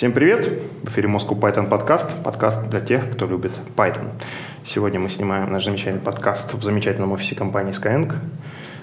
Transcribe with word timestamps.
Всем 0.00 0.12
привет! 0.12 0.48
В 0.82 0.88
эфире 0.88 1.10
Moscow 1.10 1.38
Python 1.38 1.68
подкаст. 1.68 2.10
Подкаст 2.24 2.70
для 2.70 2.80
тех, 2.80 3.12
кто 3.12 3.26
любит 3.26 3.52
Python. 3.76 4.12
Сегодня 4.64 4.98
мы 4.98 5.10
снимаем 5.10 5.52
наш 5.52 5.66
замечательный 5.66 6.00
подкаст 6.00 6.54
в 6.54 6.62
замечательном 6.62 7.12
офисе 7.12 7.36
компании 7.36 7.74
Skyeng. 7.74 8.10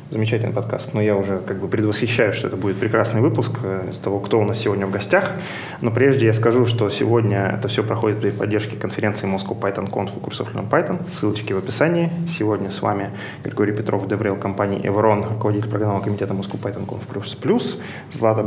Замечательный 0.10 0.54
подкаст, 0.54 0.94
но 0.94 1.02
я 1.02 1.18
уже 1.18 1.40
как 1.40 1.60
бы 1.60 1.68
предвосхищаю, 1.68 2.32
что 2.32 2.48
это 2.48 2.56
будет 2.56 2.78
прекрасный 2.78 3.20
выпуск 3.20 3.60
э, 3.62 3.90
из 3.92 3.98
того, 3.98 4.22
кто 4.22 4.40
у 4.40 4.46
нас 4.46 4.58
сегодня 4.58 4.88
в 4.88 4.92
гостях. 4.92 5.34
Но 5.82 5.92
прежде 5.92 6.28
я 6.28 6.34
скажу, 6.34 6.66
что 6.66 6.90
сегодня 6.90 7.58
это 7.60 7.68
все 7.68 7.84
проходит 7.84 8.22
при 8.22 8.30
поддержке 8.30 8.78
конференции 8.78 9.28
Moscow 9.28 9.60
Python 9.60 9.92
Conf 9.92 10.16
и 10.16 10.20
курсов 10.22 10.48
Learn 10.56 10.70
Python. 10.70 11.10
Ссылочки 11.10 11.52
в 11.52 11.58
описании. 11.58 12.10
Сегодня 12.30 12.72
с 12.72 12.82
вами 12.82 13.12
Григорий 13.44 13.74
Петров, 13.74 14.08
Деврел 14.08 14.38
компании 14.38 14.80
Evron, 14.82 15.28
руководитель 15.28 15.70
программного 15.70 16.02
комитета 16.02 16.34
Moscow 16.34 16.58
Python 16.58 16.88
Conf++, 16.88 17.82
Злата 18.10 18.40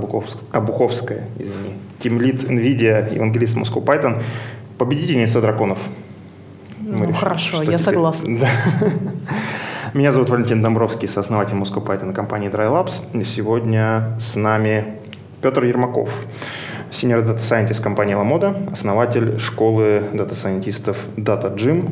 Обуховская, 0.53 1.29
извини, 1.39 1.75
тимлид 1.99 2.43
NVIDIA, 2.43 3.15
евангелист 3.15 3.55
Moscow 3.57 3.85
Python, 3.85 4.23
победительница 4.79 5.43
драконов. 5.43 5.79
Ну, 6.81 7.01
решили, 7.01 7.13
хорошо, 7.13 7.57
я 7.59 7.65
теперь... 7.65 7.79
согласна. 7.79 8.39
Меня 9.93 10.13
зовут 10.13 10.31
Валентин 10.31 10.63
Домбровский, 10.63 11.09
сооснователь 11.09 11.57
Moscow 11.57 11.85
Python 11.85 12.13
компании 12.13 12.49
Dry 12.49 12.71
Labs. 12.71 13.21
И 13.21 13.25
сегодня 13.25 14.13
с 14.21 14.37
нами 14.37 14.99
Петр 15.43 15.65
Ермаков, 15.65 16.27
senior 16.93 17.27
data 17.27 17.39
scientist 17.39 17.83
компании 17.83 18.15
Lamoda, 18.15 18.73
основатель 18.73 19.41
школы 19.41 20.05
дата-сайентистов 20.13 20.97
Data 21.17 21.53
Gym, 21.53 21.91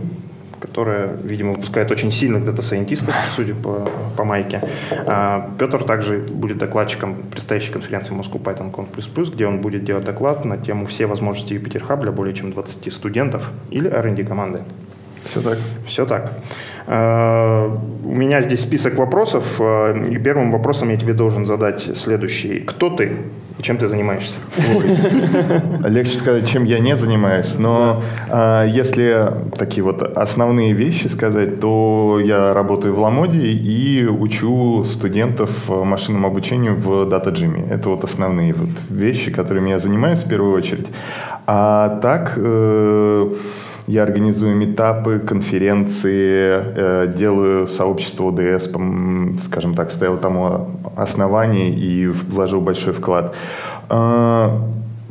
которая, 0.60 1.08
видимо, 1.24 1.54
выпускает 1.54 1.90
очень 1.90 2.12
сильных 2.12 2.44
дата-сайентистов, 2.44 3.12
судя 3.34 3.56
по, 3.56 3.88
по 4.16 4.22
майке. 4.22 4.62
А 4.92 5.50
Петр 5.58 5.82
также 5.82 6.18
будет 6.18 6.58
докладчиком 6.58 7.16
предстоящей 7.32 7.72
конференции 7.72 8.14
Moscow 8.14 8.40
Python 8.40 8.72
Conf++, 8.72 9.32
где 9.34 9.44
он 9.44 9.60
будет 9.60 9.82
делать 9.82 10.04
доклад 10.04 10.44
на 10.44 10.56
тему 10.56 10.86
«Все 10.86 11.06
возможности 11.06 11.54
Jupyter 11.54 11.84
Hub 11.88 12.02
для 12.02 12.12
более 12.12 12.34
чем 12.34 12.52
20 12.52 12.92
студентов» 12.92 13.50
или 13.70 13.88
R&D 13.88 14.22
команды. 14.22 14.62
Все 15.24 15.40
так. 15.40 15.58
Все 15.86 16.06
так. 16.06 16.32
Э, 16.86 17.70
у 18.04 18.14
меня 18.14 18.40
здесь 18.42 18.60
список 18.60 18.94
вопросов, 18.94 19.44
э, 19.58 20.04
и 20.10 20.18
первым 20.18 20.50
вопросом 20.52 20.88
я 20.88 20.96
тебе 20.96 21.12
должен 21.12 21.44
задать 21.44 21.98
следующий. 21.98 22.60
Кто 22.60 22.88
ты 22.88 23.16
и 23.58 23.62
чем 23.62 23.76
ты 23.76 23.88
занимаешься? 23.88 24.34
Легче 25.88 26.16
сказать, 26.16 26.48
чем 26.48 26.64
я 26.64 26.78
не 26.78 26.96
занимаюсь, 26.96 27.56
но 27.58 28.02
да. 28.30 28.64
если 28.64 29.32
такие 29.58 29.82
вот 29.82 30.00
основные 30.02 30.72
вещи 30.72 31.08
сказать, 31.08 31.60
то 31.60 32.20
я 32.24 32.54
работаю 32.54 32.94
в 32.94 33.00
Ламоде 33.00 33.38
и 33.38 34.06
учу 34.06 34.84
студентов 34.84 35.68
машинному 35.68 36.28
обучению 36.28 36.76
в 36.76 37.08
Data. 37.08 37.28
Это 37.70 37.90
вот 37.90 38.04
основные 38.04 38.54
вот 38.54 38.70
вещи, 38.88 39.30
которыми 39.30 39.70
я 39.70 39.78
занимаюсь 39.78 40.20
в 40.20 40.28
первую 40.28 40.56
очередь. 40.56 40.86
А 41.46 41.98
так... 42.00 42.38
Я 43.88 44.02
организую 44.02 44.54
метапы, 44.54 45.18
конференции, 45.18 46.62
э, 46.76 47.14
делаю 47.16 47.66
сообщество 47.66 48.28
ОДС, 48.28 48.68
скажем 49.46 49.74
так, 49.74 49.90
стоял 49.90 50.18
там 50.18 50.68
основание 50.94 51.70
и 51.70 52.06
вложил 52.06 52.60
большой 52.60 52.92
вклад. 52.92 53.34
Э, 53.88 54.50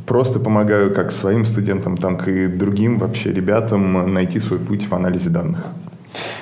просто 0.06 0.40
помогаю 0.40 0.94
как 0.94 1.12
своим 1.12 1.48
студентам, 1.48 1.98
так 1.98 2.28
и 2.28 2.46
другим 2.46 3.00
вообще 3.00 3.34
ребятам 3.34 4.14
найти 4.14 4.40
свой 4.40 4.60
путь 4.60 4.88
в 4.88 4.94
анализе 4.94 5.32
данных. 5.32 5.66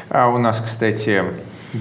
А 0.09 0.28
у 0.28 0.38
нас, 0.38 0.61
кстати, 0.61 1.23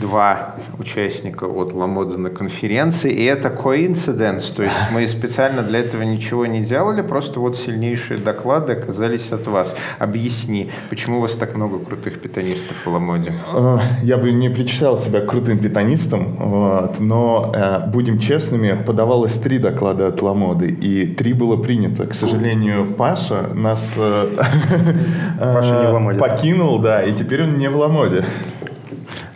два 0.00 0.56
участника 0.78 1.44
от 1.44 1.72
Ламода 1.72 2.18
на 2.18 2.30
конференции, 2.30 3.12
и 3.12 3.24
это 3.24 3.50
коинциденс, 3.50 4.44
то 4.50 4.62
есть 4.62 4.74
мы 4.92 5.06
специально 5.08 5.62
для 5.62 5.80
этого 5.80 6.02
ничего 6.02 6.46
не 6.46 6.62
делали, 6.62 7.02
просто 7.02 7.40
вот 7.40 7.56
сильнейшие 7.56 8.18
доклады 8.18 8.74
оказались 8.74 9.32
от 9.32 9.46
вас. 9.46 9.74
Объясни, 9.98 10.70
почему 10.90 11.18
у 11.18 11.20
вас 11.20 11.32
так 11.32 11.54
много 11.54 11.78
крутых 11.78 12.20
питанистов 12.20 12.76
в 12.84 12.90
Ламоде? 12.90 13.32
А, 13.52 13.80
я 14.02 14.16
бы 14.16 14.32
не 14.32 14.48
причислял 14.48 14.98
себя 14.98 15.20
крутым 15.20 15.58
питанистом, 15.58 16.36
вот, 16.38 17.00
но, 17.00 17.52
э, 17.54 17.86
будем 17.88 18.18
честными, 18.18 18.82
подавалось 18.84 19.38
три 19.38 19.58
доклада 19.58 20.08
от 20.08 20.22
Ламоды, 20.22 20.70
и 20.70 21.06
три 21.06 21.32
было 21.32 21.56
принято. 21.56 22.06
К 22.06 22.14
сожалению, 22.14 22.86
Паша 22.86 23.48
нас 23.54 23.94
э, 23.96 24.36
Паша 25.38 26.16
покинул, 26.18 26.78
да, 26.78 27.02
и 27.02 27.12
теперь 27.12 27.44
он 27.44 27.58
не 27.58 27.68
в 27.68 27.76
Ламоде. 27.76 28.24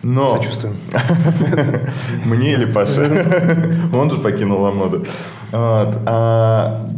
Но... 0.03 0.37
Сочувствуем. 0.37 0.77
Мне 2.25 2.53
или 2.53 2.65
Паше? 2.65 3.91
Он 3.93 4.11
же 4.11 4.19
покинул 4.19 4.63
Ламоду. 4.63 5.05
А, 5.53 6.89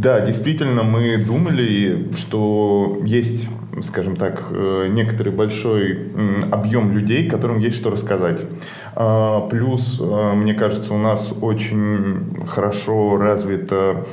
да, 0.00 0.20
действительно, 0.20 0.82
мы 0.82 1.18
думали, 1.18 2.08
что 2.16 3.00
есть 3.04 3.46
скажем 3.82 4.16
так, 4.16 4.44
э, 4.50 4.88
некоторый 4.90 5.30
большой 5.32 5.98
объем 6.50 6.92
людей, 6.92 7.28
которым 7.28 7.58
есть 7.58 7.76
что 7.76 7.90
рассказать. 7.90 8.40
А, 8.94 9.48
плюс, 9.48 10.00
э, 10.00 10.32
мне 10.34 10.54
кажется, 10.54 10.94
у 10.94 10.98
нас 10.98 11.32
очень 11.40 12.46
хорошо 12.46 13.16
развита 13.16 14.04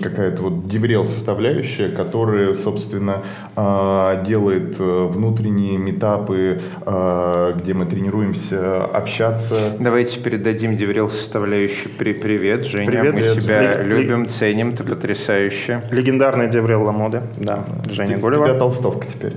какая-то 0.00 0.42
вот 0.42 0.66
деврел 0.66 1.06
составляющая, 1.06 1.88
которая, 1.88 2.54
собственно, 2.54 3.18
а, 3.54 4.22
делает 4.24 4.76
э, 4.78 5.06
внутренние 5.10 5.78
метапы, 5.78 6.60
а, 6.84 7.52
где 7.52 7.74
мы 7.74 7.86
тренируемся 7.86 8.84
общаться. 8.84 9.76
Давайте 9.78 10.18
передадим 10.20 10.76
деврел 10.76 11.10
составляющей 11.10 11.88
при 11.88 12.12
привет, 12.12 12.64
Женя. 12.64 12.86
Привет, 12.86 13.14
мы 13.14 13.20
привет. 13.20 13.40
тебя 13.42 13.72
Л- 13.72 13.86
любим, 13.86 14.28
ценим, 14.28 14.74
ты 14.74 14.84
потрясающая. 14.84 15.82
Легендарный 15.90 16.48
деврел 16.50 16.82
Ламоды, 16.84 17.22
да, 17.36 17.64
Женя 17.88 18.18
Голева. 18.18 18.48
тебя 18.48 18.58
толстовка 18.92 19.06
теперь. 19.06 19.36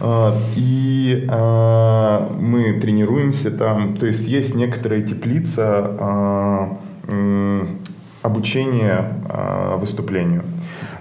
И 0.56 1.26
мы 2.40 2.78
тренируемся 2.80 3.50
там. 3.50 3.96
То 3.96 4.06
есть 4.06 4.26
есть 4.26 4.54
некоторая 4.54 5.02
теплица 5.02 5.96
а, 5.98 6.78
обучения 8.22 9.12
а, 9.28 9.76
выступлению. 9.76 10.42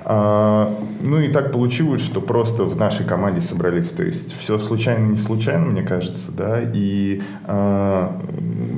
А, 0.05 0.77
ну 1.01 1.19
и 1.19 1.29
так 1.29 1.51
получилось, 1.53 2.01
что 2.01 2.19
просто 2.19 2.63
в 2.63 2.75
нашей 2.75 3.05
команде 3.05 3.41
собрались. 3.41 3.89
То 3.89 4.03
есть 4.03 4.37
все 4.37 4.59
случайно, 4.59 5.11
не 5.11 5.17
случайно, 5.17 5.65
мне 5.65 5.83
кажется, 5.83 6.31
да. 6.31 6.59
И 6.61 7.21
а, 7.45 8.21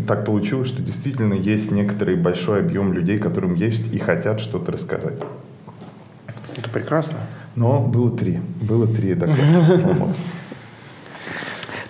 так 0.07 0.25
получилось, 0.25 0.69
что 0.69 0.81
действительно 0.81 1.33
есть 1.33 1.72
некоторый 1.72 2.16
большой 2.16 2.59
объем 2.59 2.93
людей, 2.93 3.17
которым 3.17 3.55
есть 3.55 3.91
и 3.91 3.97
хотят 3.97 4.39
что-то 4.39 4.72
рассказать. 4.72 5.16
Это 6.57 6.69
прекрасно. 6.69 7.17
Но 7.55 7.79
было 7.79 8.11
три. 8.11 8.39
Было 8.61 8.85
три 8.85 9.13
доклада. 9.13 9.41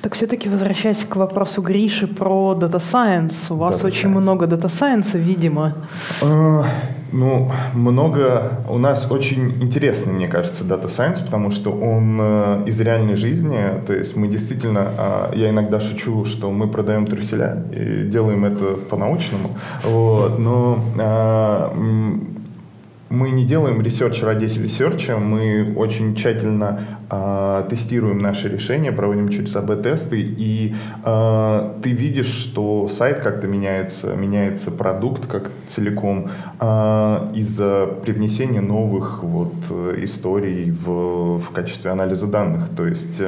Так 0.02 0.14
все-таки 0.14 0.48
возвращаясь 0.48 1.04
к 1.04 1.16
вопросу 1.16 1.62
Гриши 1.62 2.06
про 2.08 2.56
Data 2.60 2.78
Science. 2.78 3.52
У 3.52 3.56
вас 3.56 3.82
data 3.82 3.88
очень 3.88 4.10
science. 4.10 4.22
много 4.22 4.46
Data 4.46 4.68
Science, 4.68 5.18
видимо. 5.18 5.74
Uh, 6.22 6.66
ну, 7.12 7.52
много. 7.74 8.62
У 8.70 8.78
нас 8.78 9.12
очень 9.12 9.64
интересный, 9.64 10.14
мне 10.14 10.28
кажется, 10.28 10.64
Data 10.64 10.88
Science, 10.88 11.24
потому 11.24 11.50
что 11.50 11.72
он 11.72 12.22
uh, 12.22 12.70
из 12.70 12.80
реальной 12.80 13.16
жизни. 13.16 13.58
То 13.88 13.94
есть 13.94 14.16
мы 14.16 14.28
действительно, 14.28 14.80
uh, 14.98 15.36
я 15.36 15.50
иногда 15.50 15.80
шучу, 15.80 16.26
что 16.26 16.52
мы 16.52 16.68
продаем 16.68 17.08
труселя 17.08 17.64
и 17.72 18.04
делаем 18.04 18.46
это 18.46 18.76
по-научному. 18.90 19.58
Вот, 19.84 20.38
но 20.38 20.78
мы 23.10 23.30
не 23.30 23.46
делаем 23.46 23.82
research 23.82 24.24
ради 24.24 24.46
research 24.46 25.03
а, 25.03 25.18
мы 25.18 25.74
очень 25.76 26.16
тщательно 26.16 27.00
э, 27.10 27.68
тестируем 27.70 28.18
наши 28.18 28.50
решения, 28.50 28.92
проводим 28.92 29.30
через 29.30 29.56
АБ-тесты, 29.56 30.20
и 30.22 30.76
э, 31.04 31.74
ты 31.84 31.92
видишь, 31.92 32.34
что 32.34 32.90
сайт 32.90 33.20
как-то 33.20 33.48
меняется, 33.48 34.16
меняется 34.16 34.72
продукт 34.72 35.28
как 35.28 35.52
целиком 35.70 36.30
э, 36.60 37.32
из-за 37.36 37.88
привнесения 38.04 38.62
новых 38.62 39.24
вот, 39.24 39.54
историй 39.98 40.72
в, 40.72 41.40
в 41.40 41.52
качестве 41.52 41.92
анализа 41.92 42.28
данных. 42.28 42.70
То 42.76 42.88
есть 42.88 43.20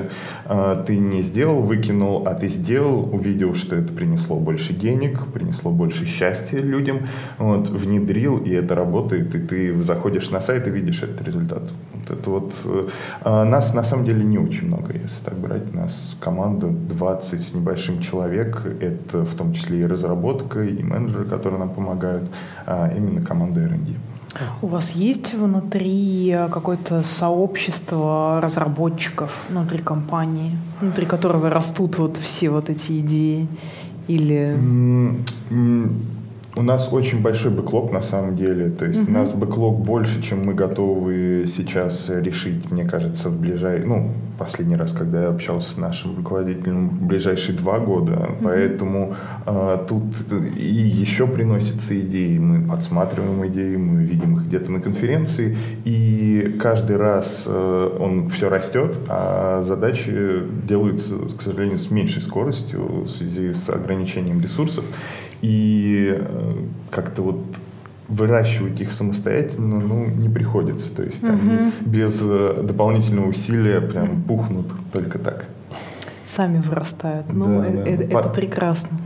э, 0.46 0.84
ты 0.86 0.98
не 0.98 1.22
сделал, 1.24 1.62
выкинул, 1.62 2.28
а 2.28 2.34
ты 2.34 2.48
сделал, 2.50 3.10
увидел, 3.14 3.56
что 3.56 3.76
это 3.76 3.92
принесло 3.94 4.38
больше 4.38 4.74
денег, 4.74 5.26
принесло 5.34 5.72
больше 5.72 6.06
счастья 6.06 6.60
людям, 6.60 7.08
вот, 7.38 7.70
внедрил, 7.70 8.38
и 8.38 8.52
это 8.52 8.76
работает, 8.76 9.36
и 9.36 9.40
ты 9.40 9.82
заходишь 9.82 10.30
на 10.32 10.42
сайт 10.42 10.68
и 10.68 10.70
видишь 10.70 11.04
этот 11.04 11.22
результат. 11.22 11.64
Вот 11.94 12.18
это 12.18 12.30
вот 12.30 12.54
э, 13.24 13.44
нас 13.44 13.74
на 13.74 13.84
самом 13.84 14.06
деле 14.06 14.24
не 14.24 14.38
очень 14.38 14.68
много, 14.68 14.94
если 14.94 15.24
так 15.24 15.36
брать. 15.36 15.47
Нас 15.88 16.18
команда 16.20 16.68
20 16.68 17.42
с 17.42 17.54
небольшим 17.54 18.02
человек. 18.02 18.62
Это 18.82 19.24
в 19.24 19.36
том 19.36 19.54
числе 19.54 19.80
и 19.80 19.86
разработка, 19.86 20.62
и 20.62 20.84
менеджеры, 20.84 21.24
которые 21.24 21.60
нам 21.60 21.70
помогают. 21.70 22.30
А 22.66 22.92
именно 22.94 23.22
команда 23.22 23.62
R&D. 23.62 23.94
У 24.62 24.68
вас 24.68 24.92
есть 24.92 25.34
внутри 25.34 26.36
какое-то 26.52 27.04
сообщество 27.04 28.42
разработчиков 28.42 29.32
внутри 29.50 29.80
компании, 29.80 30.58
внутри 30.82 31.06
которого 31.06 31.50
растут 31.50 31.98
вот 31.98 32.18
все 32.18 32.50
вот 32.50 32.70
эти 32.70 33.00
идеи? 33.00 33.48
Или... 34.10 34.58
У 36.58 36.64
нас 36.64 36.92
очень 36.92 37.22
большой 37.22 37.52
бэклог 37.52 37.92
на 37.92 38.02
самом 38.02 38.36
деле. 38.36 38.70
То 38.72 38.86
есть 38.86 39.02
угу. 39.02 39.12
у 39.12 39.14
нас 39.14 39.32
бэклог 39.32 39.80
больше, 39.80 40.24
чем 40.24 40.44
мы 40.44 40.56
готовы 40.56 41.46
сейчас 41.56 42.10
решить, 42.10 42.72
мне 42.72 42.84
кажется, 42.84 43.30
в 43.30 43.40
ближайшие, 43.40 43.86
ну, 43.86 44.12
последний 44.38 44.76
раз, 44.76 44.92
когда 44.92 45.24
я 45.24 45.30
общался 45.30 45.72
с 45.72 45.78
нашим 45.78 46.16
руководителем, 46.16 46.90
в 46.90 47.08
ближайшие 47.08 47.58
два 47.58 47.80
года. 47.80 48.14
Mm-hmm. 48.14 48.38
Поэтому 48.44 49.16
э, 49.46 49.86
тут 49.88 50.04
и 50.58 50.64
еще 50.64 51.28
приносятся 51.28 52.00
идеи. 52.00 52.38
Мы 52.38 52.68
подсматриваем 52.68 53.46
идеи, 53.48 53.76
мы 53.76 54.04
видим 54.04 54.38
их 54.38 54.46
где-то 54.46 54.72
на 54.72 54.80
конференции. 54.80 55.58
И 55.86 56.58
каждый 56.60 56.98
раз 56.98 57.44
э, 57.46 57.98
он 58.00 58.30
все 58.30 58.50
растет, 58.50 58.98
а 59.10 59.64
задачи 59.64 60.42
делаются, 60.68 61.16
к 61.38 61.42
сожалению, 61.42 61.80
с 61.80 61.92
меньшей 61.92 62.22
скоростью 62.22 63.04
в 63.04 63.10
связи 63.10 63.54
с 63.54 63.70
ограничением 63.70 64.42
ресурсов. 64.42 64.86
И 65.42 66.16
э, 66.18 66.54
как-то 66.90 67.22
вот 67.22 67.40
выращивать 68.08 68.80
их 68.80 68.94
самостоятельно 68.94 69.80
ну, 69.80 70.06
не 70.06 70.30
приходится. 70.30 70.94
То 70.96 71.04
есть 71.04 71.24
угу. 71.24 71.34
они 71.34 71.72
без 71.82 72.20
э, 72.22 72.62
дополнительного 72.64 73.28
усилия 73.28 73.82
прям 73.82 74.24
пухнут 74.24 74.68
только 74.92 75.20
так. 75.20 75.46
Сами 76.26 76.60
вырастают. 76.60 77.32
Ну, 77.32 77.62
да, 77.62 77.68
это, 77.68 78.08
да. 78.08 78.20
это 78.20 78.30
прекрасно. 78.30 78.98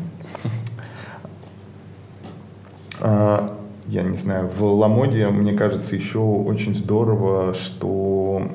А, 3.04 3.57
я 3.88 4.04
не 4.04 4.18
знаю, 4.18 4.50
в 4.56 4.63
Ламоде, 4.63 5.28
мне 5.28 5.54
кажется, 5.54 5.95
еще 5.95 6.19
очень 6.19 6.75
здорово, 6.75 7.56
что 7.56 8.48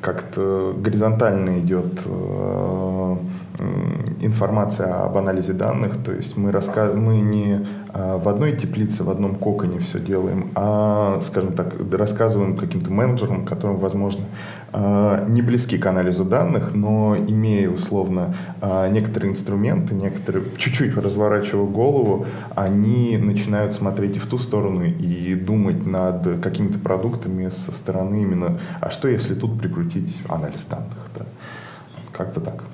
как-то 0.00 0.74
горизонтально 0.78 1.58
идет 1.60 2.02
э, 2.04 3.16
информация 4.24 5.04
об 5.04 5.16
анализе 5.16 5.52
данных, 5.52 6.02
то 6.04 6.12
есть 6.12 6.36
мы, 6.36 6.50
рассказ... 6.50 6.94
мы 6.94 7.20
не 7.20 7.66
а, 7.92 8.18
в 8.18 8.28
одной 8.28 8.56
теплице, 8.56 9.04
в 9.04 9.10
одном 9.10 9.36
коконе 9.36 9.78
все 9.78 10.00
делаем, 10.00 10.50
а, 10.54 11.20
скажем 11.24 11.52
так, 11.52 11.74
рассказываем 11.92 12.56
каким-то 12.56 12.90
менеджерам, 12.90 13.44
которым, 13.44 13.78
возможно, 13.78 14.24
а, 14.72 15.24
не 15.28 15.42
близки 15.42 15.78
к 15.78 15.86
анализу 15.86 16.24
данных, 16.24 16.74
но 16.74 17.16
имея 17.16 17.68
условно 17.68 18.34
некоторые 18.90 19.32
инструменты, 19.32 19.94
некоторые, 19.94 20.44
чуть-чуть 20.56 20.96
разворачивая 20.96 21.66
голову, 21.66 22.26
они 22.54 23.16
начинают 23.18 23.74
смотреть 23.74 24.16
и 24.16 24.18
в 24.18 24.26
ту 24.26 24.38
сторону, 24.38 24.84
и 24.84 25.34
думать 25.34 25.86
над 25.86 26.40
какими-то 26.40 26.78
продуктами 26.78 27.48
со 27.48 27.72
стороны 27.72 28.22
именно, 28.22 28.58
а 28.80 28.90
что 28.90 29.08
если 29.08 29.34
тут 29.34 29.58
прикрутить 29.60 30.16
анализ 30.28 30.64
данных, 30.64 30.98
да? 31.16 31.26
как-то 32.12 32.40
так. 32.40 32.64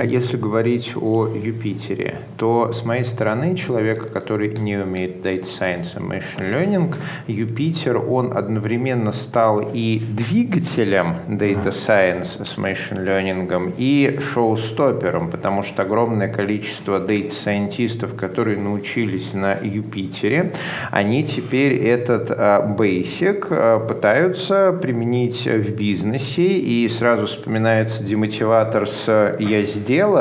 А 0.00 0.04
если 0.04 0.36
говорить 0.36 0.92
о 0.94 1.26
Юпитере, 1.26 2.20
то 2.36 2.72
с 2.72 2.84
моей 2.84 3.02
стороны, 3.02 3.56
человека, 3.56 4.08
который 4.08 4.54
не 4.56 4.76
умеет 4.76 5.26
Data 5.26 5.42
Science 5.42 5.96
и 5.96 6.00
Machine 6.00 6.54
Learning, 6.54 6.94
Юпитер, 7.26 7.96
он 7.96 8.36
одновременно 8.36 9.12
стал 9.12 9.72
и 9.74 9.98
двигателем 9.98 11.16
Data 11.26 11.72
Science 11.72 12.44
с 12.44 12.56
Machine 12.56 13.04
Learning, 13.04 13.74
и 13.76 14.20
шоу-стоппером, 14.20 15.32
потому 15.32 15.64
что 15.64 15.82
огромное 15.82 16.32
количество 16.32 17.04
Data 17.04 17.32
Scientistов, 17.32 18.14
которые 18.14 18.56
научились 18.56 19.34
на 19.34 19.58
Юпитере, 19.60 20.52
они 20.92 21.24
теперь 21.24 21.74
этот 21.74 22.30
uh, 22.30 22.76
Basic 22.76 23.48
uh, 23.48 23.88
пытаются 23.88 24.78
применить 24.80 25.44
в 25.44 25.74
бизнесе, 25.74 26.46
и 26.46 26.88
сразу 26.88 27.26
вспоминается 27.26 28.04
демотиватор 28.04 28.86
с 28.86 29.36
«я 29.40 29.62
здесь», 29.62 29.87
сделал, 29.88 30.18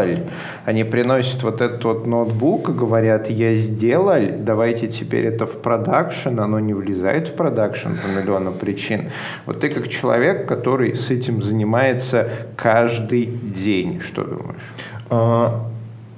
они 0.66 0.84
приносят 0.86 1.44
вот 1.44 1.62
этот 1.62 1.84
вот 1.84 2.08
ноутбук 2.08 2.70
и 2.70 2.72
говорят, 2.72 3.30
я 3.30 3.54
сделал, 3.56 4.16
давайте 4.40 4.88
теперь 4.88 5.26
это 5.26 5.46
в 5.46 5.62
продакшн, 5.62 6.40
оно 6.40 6.60
не 6.60 6.74
влезает 6.74 7.28
в 7.28 7.34
продакшн 7.34 7.90
по 7.90 8.08
миллионам 8.08 8.54
причин. 8.54 9.10
Вот 9.46 9.60
ты 9.60 9.70
как 9.70 9.90
человек, 9.90 10.48
который 10.48 10.96
с 10.96 11.12
этим 11.12 11.44
занимается 11.44 12.30
каждый 12.56 13.26
день, 13.26 14.00
что 14.00 14.24
думаешь? 14.24 14.74
А, 15.10 15.68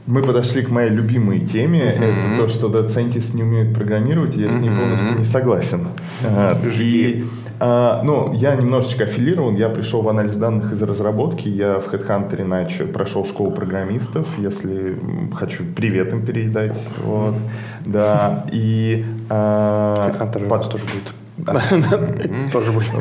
мы 0.06 0.22
подошли 0.22 0.62
к 0.62 0.70
моей 0.70 0.90
любимой 0.90 1.40
теме. 1.40 1.80
Mm-hmm. 1.80 2.34
Это 2.34 2.44
то, 2.44 2.50
что 2.50 2.68
доцентист 2.68 3.34
не 3.34 3.44
умеет 3.44 3.74
программировать, 3.74 4.38
и 4.38 4.42
я 4.42 4.52
с 4.52 4.56
ней 4.56 4.70
mm-hmm. 4.70 4.80
полностью 4.80 5.18
не 5.18 5.24
согласен. 5.24 5.88
И 6.82 7.26
а, 7.60 8.02
ну, 8.04 8.34
я 8.34 8.56
немножечко 8.56 9.04
аффилирован, 9.04 9.56
я 9.56 9.70
пришел 9.70 10.02
в 10.02 10.10
анализ 10.10 10.38
данных 10.38 10.74
из 10.74 10.82
разработки, 10.82 11.48
я 11.48 11.80
в 11.80 11.94
HeadHunter 11.94 12.42
иначе 12.42 12.86
прошел 12.86 13.26
школу 13.26 13.52
программистов, 13.52 14.28
если 14.38 14.98
хочу 15.36 15.64
привет 15.76 16.14
им 16.14 16.26
передать, 16.26 16.78
вот, 17.04 17.36
да, 17.86 18.46
и... 18.52 19.06
А, 19.30 20.12
HeadHunter 20.12 20.48
под... 20.48 20.70
тоже 20.70 20.86
будет. 20.86 21.14
Тоже 22.52 22.72
будет. 22.72 22.92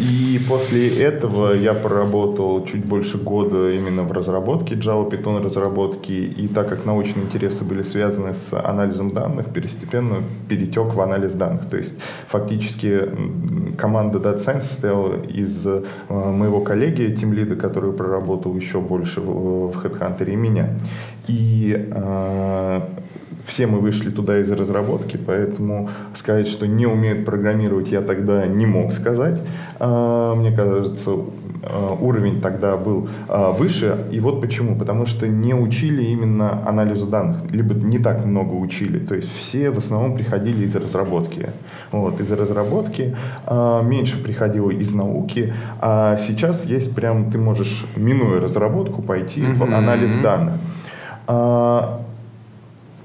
И 0.00 0.40
после 0.48 0.88
этого 1.02 1.54
я 1.54 1.74
проработал 1.74 2.64
чуть 2.64 2.84
больше 2.84 3.18
года 3.18 3.70
именно 3.72 4.02
в 4.02 4.12
разработке 4.12 4.74
Java, 4.74 5.10
Python 5.10 5.42
разработки. 5.42 6.12
И 6.12 6.48
так 6.48 6.68
как 6.68 6.84
научные 6.84 7.24
интересы 7.24 7.64
были 7.64 7.82
связаны 7.82 8.34
с 8.34 8.52
анализом 8.52 9.10
данных, 9.10 9.46
постепенно 9.46 10.16
перетек 10.48 10.94
в 10.94 11.00
анализ 11.00 11.32
данных. 11.32 11.68
То 11.70 11.76
есть 11.76 11.94
фактически 12.28 13.08
команда 13.76 14.18
Data 14.18 14.38
Science 14.38 14.62
состояла 14.62 15.14
из 15.22 15.66
э, 15.66 15.82
моего 16.08 16.60
коллеги, 16.60 17.14
тимлида, 17.14 17.56
который 17.56 17.92
проработал 17.92 18.54
еще 18.56 18.80
больше 18.80 19.20
в 19.20 19.70
HeadHunter 19.82 20.30
и 20.30 20.36
меня. 20.36 20.68
И 21.28 21.74
э, 21.76 22.80
все 23.50 23.66
мы 23.66 23.80
вышли 23.80 24.10
туда 24.10 24.38
из 24.38 24.50
разработки, 24.50 25.16
поэтому 25.16 25.90
сказать, 26.14 26.46
что 26.46 26.66
не 26.66 26.86
умеют 26.86 27.24
программировать, 27.24 27.88
я 27.88 28.00
тогда 28.00 28.46
не 28.46 28.64
мог 28.64 28.92
сказать. 28.92 29.40
А, 29.80 30.34
мне 30.36 30.52
кажется, 30.52 31.10
а, 31.62 31.96
уровень 32.00 32.40
тогда 32.40 32.76
был 32.76 33.08
а, 33.28 33.50
выше. 33.50 34.06
И 34.12 34.20
вот 34.20 34.40
почему. 34.40 34.76
Потому 34.76 35.06
что 35.06 35.26
не 35.26 35.52
учили 35.52 36.04
именно 36.04 36.66
анализу 36.66 37.06
данных, 37.06 37.50
либо 37.50 37.74
не 37.74 37.98
так 37.98 38.24
много 38.24 38.54
учили. 38.54 38.98
То 38.98 39.16
есть 39.16 39.30
все 39.36 39.70
в 39.70 39.78
основном 39.78 40.14
приходили 40.14 40.64
из 40.64 40.76
разработки. 40.76 41.48
Вот, 41.90 42.20
из 42.20 42.30
разработки 42.30 43.16
меньше 43.50 44.22
приходило 44.22 44.70
из 44.70 44.94
науки. 44.94 45.52
А 45.80 46.18
сейчас 46.18 46.64
есть 46.64 46.94
прям, 46.94 47.32
ты 47.32 47.38
можешь, 47.38 47.86
минуя 47.96 48.40
разработку, 48.40 49.02
пойти 49.02 49.40
mm-hmm. 49.40 49.54
в 49.54 49.62
анализ 49.64 50.16
данных. 50.18 50.54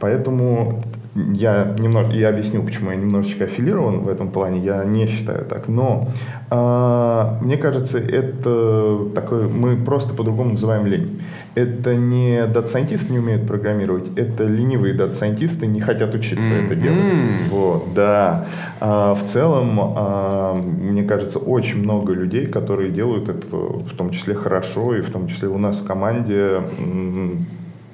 Поэтому 0.05 0.83
я 1.15 1.73
немного, 1.79 2.13
я 2.13 2.29
объясню, 2.29 2.61
почему 2.61 2.91
я 2.91 2.95
немножечко 2.95 3.45
аффилирован 3.45 4.01
в 4.01 4.07
этом 4.07 4.29
плане, 4.29 4.59
я 4.59 4.83
не 4.83 5.07
считаю 5.07 5.45
так, 5.45 5.67
но 5.67 6.09
э, 6.51 7.27
мне 7.41 7.57
кажется, 7.57 7.97
это 7.97 9.09
такой, 9.15 9.47
мы 9.47 9.77
просто 9.77 10.13
по-другому 10.13 10.51
называем 10.51 10.85
лень. 10.85 11.23
Это 11.55 11.95
не 11.95 12.45
дата-сайентисты 12.45 13.13
не 13.13 13.17
умеют 13.17 13.47
программировать, 13.47 14.15
это 14.15 14.43
ленивые 14.43 14.93
дата-сайентисты 14.93 15.65
не 15.65 15.81
хотят 15.81 16.13
учиться 16.13 16.45
mm-hmm. 16.45 16.65
это 16.65 16.75
делать. 16.75 17.13
Вот, 17.49 17.93
да. 17.95 18.45
А, 18.79 19.15
в 19.15 19.23
целом, 19.25 19.79
а, 19.79 20.53
мне 20.53 21.03
кажется, 21.03 21.39
очень 21.39 21.81
много 21.81 22.13
людей, 22.13 22.45
которые 22.45 22.91
делают 22.91 23.27
это 23.27 23.55
в 23.55 23.95
том 23.97 24.11
числе 24.11 24.35
хорошо, 24.35 24.95
и 24.95 25.01
в 25.01 25.09
том 25.09 25.29
числе 25.29 25.47
у 25.47 25.57
нас 25.57 25.77
в 25.77 25.85
команде 25.85 26.61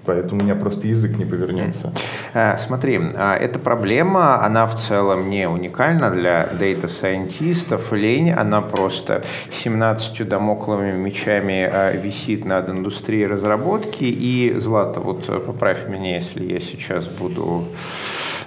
Поэтому 0.06 0.42
у 0.42 0.44
меня 0.44 0.56
просто 0.56 0.88
язык 0.88 1.18
не 1.18 1.26
повернется. 1.26 1.94
Э, 2.34 2.58
смотри, 2.58 3.00
а, 3.16 3.36
эта 3.36 3.60
проблема, 3.60 4.44
она 4.44 4.66
в 4.66 4.76
целом 4.76 5.30
не 5.30 5.48
уникальна 5.48 6.10
для 6.10 6.48
дейта-сайентистов. 6.60 7.92
Лень, 7.94 8.32
она 8.32 8.62
просто 8.62 9.24
17 9.64 10.28
домокловыми 10.28 10.98
мечами 10.98 11.70
э, 11.72 11.98
висит 11.98 12.46
над 12.46 12.70
индустрией 12.70 13.28
разработки. 13.28 14.04
И, 14.04 14.56
Злата, 14.58 15.00
вот 15.00 15.30
э, 15.30 15.40
поправь 15.40 15.88
меня, 15.88 16.16
если 16.16 16.52
я 16.52 16.60
сейчас 16.60 17.06
буду 17.06 17.68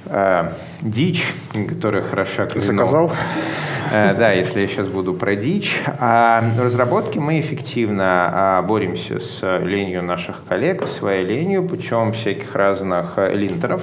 э, 0.07 0.51
дичь, 0.83 1.25
которая 1.69 2.03
хороша 2.03 2.47
к 2.47 2.61
Заказал? 2.61 3.13
Э, 3.93 4.15
да, 4.15 4.33
если 4.33 4.61
я 4.61 4.69
сейчас 4.69 4.87
буду 4.89 5.15
про 5.15 5.35
дичь. 5.37 5.83
А 5.99 6.43
в 6.57 6.61
разработке 6.61 7.21
мы 7.21 7.41
эффективно 7.41 8.05
а, 8.33 8.63
боремся 8.63 9.21
с 9.21 9.59
ленью 9.61 10.03
наших 10.03 10.45
коллег, 10.49 10.87
своей 10.89 11.25
ленью, 11.25 11.67
путем 11.67 12.13
всяких 12.13 12.55
разных 12.55 13.15
э, 13.17 13.35
линтеров, 13.35 13.83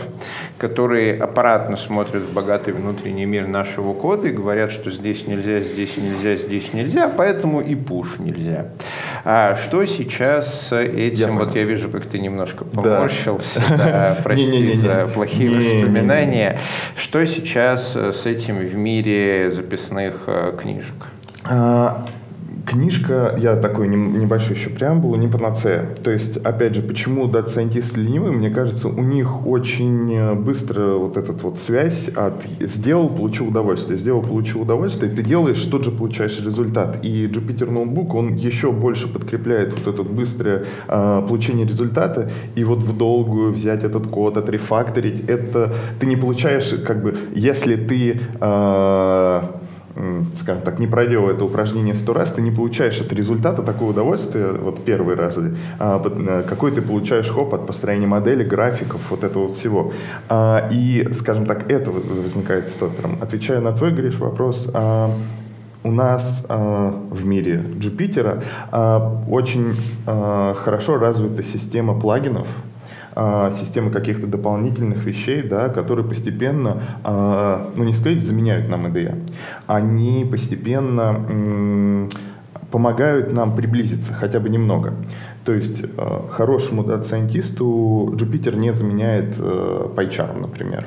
которые 0.58 1.22
аппаратно 1.22 1.77
смотрят 1.77 2.24
в 2.24 2.34
богатый 2.34 2.74
внутренний 2.74 3.25
мир 3.25 3.48
нашего 3.48 3.93
кода 3.93 4.27
и 4.27 4.31
говорят, 4.31 4.72
что 4.72 4.91
здесь 4.91 5.27
нельзя, 5.27 5.60
здесь 5.60 5.98
нельзя, 5.98 6.36
здесь 6.36 6.74
нельзя, 6.74 7.12
поэтому 7.15 7.62
и 7.62 7.75
пуш 7.75 8.20
нельзя. 8.20 8.67
А 9.24 9.55
что 9.55 9.86
сейчас 9.86 10.70
с 10.70 10.75
этим? 10.75 11.34
Я 11.34 11.46
вот 11.46 11.55
я 11.55 11.63
вижу, 11.63 11.89
как 11.89 12.05
ты 12.05 12.20
немножко 12.20 12.65
поморщился. 12.65 13.62
Да, 13.70 14.17
прости 14.24 14.74
за 14.74 15.10
плохие 15.13 15.50
воспоминания. 15.50 16.60
Что 16.96 17.25
сейчас 17.25 17.96
с 17.96 18.25
этим 18.25 18.58
в 18.58 18.75
мире 18.75 19.51
записных 19.51 19.90
э, 20.27 20.57
книжек? 20.60 21.07
А, 21.43 22.05
книжка, 22.65 23.36
я 23.38 23.55
такой 23.55 23.88
небольшой 23.88 24.55
еще 24.55 24.69
преамбулу, 24.69 25.15
не 25.15 25.27
панацея. 25.27 25.88
То 26.03 26.12
есть, 26.12 26.38
опять 26.38 26.75
же, 26.75 26.81
почему 26.81 27.27
дата-сайентисты 27.27 28.00
ленивые, 28.00 28.31
мне 28.31 28.50
кажется, 28.50 28.88
у 28.88 29.01
них 29.01 29.45
очень 29.45 30.36
быстро 30.36 30.93
вот 30.93 31.17
эта 31.17 31.31
вот 31.31 31.60
связь 31.60 32.10
от 32.10 32.43
сделал, 32.60 33.10
получил 33.10 33.48
удовольствие, 33.48 33.98
сделал, 33.98 34.21
получил 34.21 34.62
удовольствие, 34.62 35.12
ты 35.12 35.24
делаешь, 35.24 35.62
тот 35.63 35.83
же 35.83 35.91
получаешь 35.91 36.39
результат. 36.39 37.03
И 37.03 37.27
Jupyter 37.27 37.69
Notebook, 37.69 38.15
он 38.15 38.36
еще 38.36 38.71
больше 38.71 39.12
подкрепляет 39.12 39.77
вот 39.77 39.93
это 39.93 40.03
быстрое 40.03 40.65
э, 40.88 41.24
получение 41.27 41.65
результата, 41.65 42.31
и 42.55 42.63
вот 42.63 42.79
в 42.79 42.98
долгую 42.98 43.51
взять 43.51 43.83
этот 43.83 44.07
код, 44.07 44.38
отрефакторить, 44.38 45.29
это 45.29 45.74
ты 46.00 46.05
не 46.05 46.15
получаешь, 46.15 46.74
как 46.86 47.01
бы, 47.01 47.17
если 47.33 47.75
ты 47.75 48.21
э, 48.39 49.41
скажем 50.36 50.63
так, 50.63 50.79
не 50.79 50.88
проделал 50.88 51.29
это 51.29 51.43
упражнение 51.43 51.95
сто 51.95 52.13
раз, 52.13 52.31
ты 52.31 52.41
не 52.41 52.51
получаешь 52.51 53.00
от 53.01 53.12
результата 53.13 53.62
такого 53.62 53.91
удовольствия, 53.91 54.51
вот 54.51 54.83
первый 54.83 55.15
раз, 55.15 55.38
а, 55.79 56.01
э, 56.03 56.43
какой 56.48 56.71
ты 56.71 56.81
получаешь 56.81 57.29
хоп 57.29 57.53
от 57.53 57.67
построения 57.67 58.07
модели, 58.07 58.43
графиков, 58.43 59.01
вот 59.10 59.24
этого 59.24 59.50
всего. 59.50 59.93
А, 60.29 60.67
и, 60.71 61.07
скажем 61.13 61.45
так, 61.45 61.69
это 61.69 61.91
возникает 61.91 62.69
стопером. 62.69 63.17
Отвечая 63.21 63.62
на 63.62 63.71
твой, 63.71 63.91
Гриш, 63.91 64.15
вопрос, 64.15 64.69
а, 64.74 65.13
у 65.83 65.91
нас 65.91 66.45
в 66.48 67.25
мире 67.25 67.65
э, 68.13 69.00
очень 69.27 69.74
хорошо 70.05 71.00
развита 71.00 71.41
система 71.41 72.00
плагинов, 72.00 72.48
а, 73.13 73.51
системы 73.51 73.91
каких-то 73.91 74.27
дополнительных 74.27 75.03
вещей, 75.03 75.41
да, 75.41 75.70
которые 75.70 76.08
постепенно, 76.08 76.82
а, 77.03 77.72
ну 77.75 77.84
не 77.84 77.94
сказать, 77.94 78.24
заменяют 78.24 78.70
нам 78.70 78.86
IDE, 78.88 79.15
они 79.68 80.27
постепенно 80.30 82.10
помогают 82.72 83.34
нам 83.34 83.56
приблизиться 83.56 84.13
хотя 84.13 84.39
бы 84.39 84.50
немного. 84.50 84.94
То 85.44 85.53
есть 85.53 85.84
э, 85.84 86.20
хорошему 86.32 86.84
дата-сайентисту 86.84 88.13
Jupyter 88.15 88.56
не 88.56 88.74
заменяет 88.74 89.36
э, 89.38 89.88
PyCharm, 89.96 90.39
например. 90.39 90.86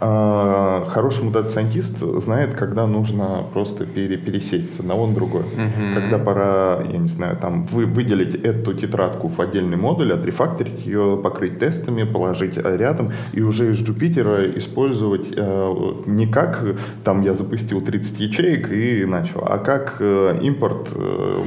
Хорошему 0.00 1.30
дата-сайентист 1.30 1.98
знает, 1.98 2.54
когда 2.54 2.86
нужно 2.86 3.44
просто 3.52 3.84
пере 3.84 4.16
пересесть 4.16 4.76
с 4.76 4.80
одного 4.80 5.06
на 5.06 5.14
другой. 5.14 5.42
Mm-hmm. 5.42 5.94
Когда 5.94 6.18
пора, 6.18 6.80
я 6.90 6.98
не 6.98 7.08
знаю, 7.08 7.36
там 7.36 7.64
вы, 7.64 7.84
выделить 7.84 8.34
эту 8.34 8.72
тетрадку 8.72 9.28
в 9.28 9.38
отдельный 9.40 9.76
модуль, 9.76 10.12
отрефакторить 10.12 10.86
ее, 10.86 11.20
покрыть 11.22 11.58
тестами, 11.58 12.04
положить 12.04 12.56
рядом 12.56 13.12
и 13.32 13.42
уже 13.42 13.72
из 13.72 13.80
Jupyter 13.80 14.56
использовать 14.58 15.28
э, 15.36 15.92
не 16.06 16.26
как 16.26 16.64
там 17.04 17.22
я 17.22 17.34
запустил 17.34 17.80
30 17.80 18.20
ячеек 18.20 18.72
и 18.72 19.04
начал, 19.04 19.44
а 19.44 19.58
как 19.58 19.96
э, 20.00 20.38
импорт 20.42 20.88
э, 20.94 21.42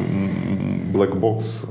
blackbox 0.93 1.65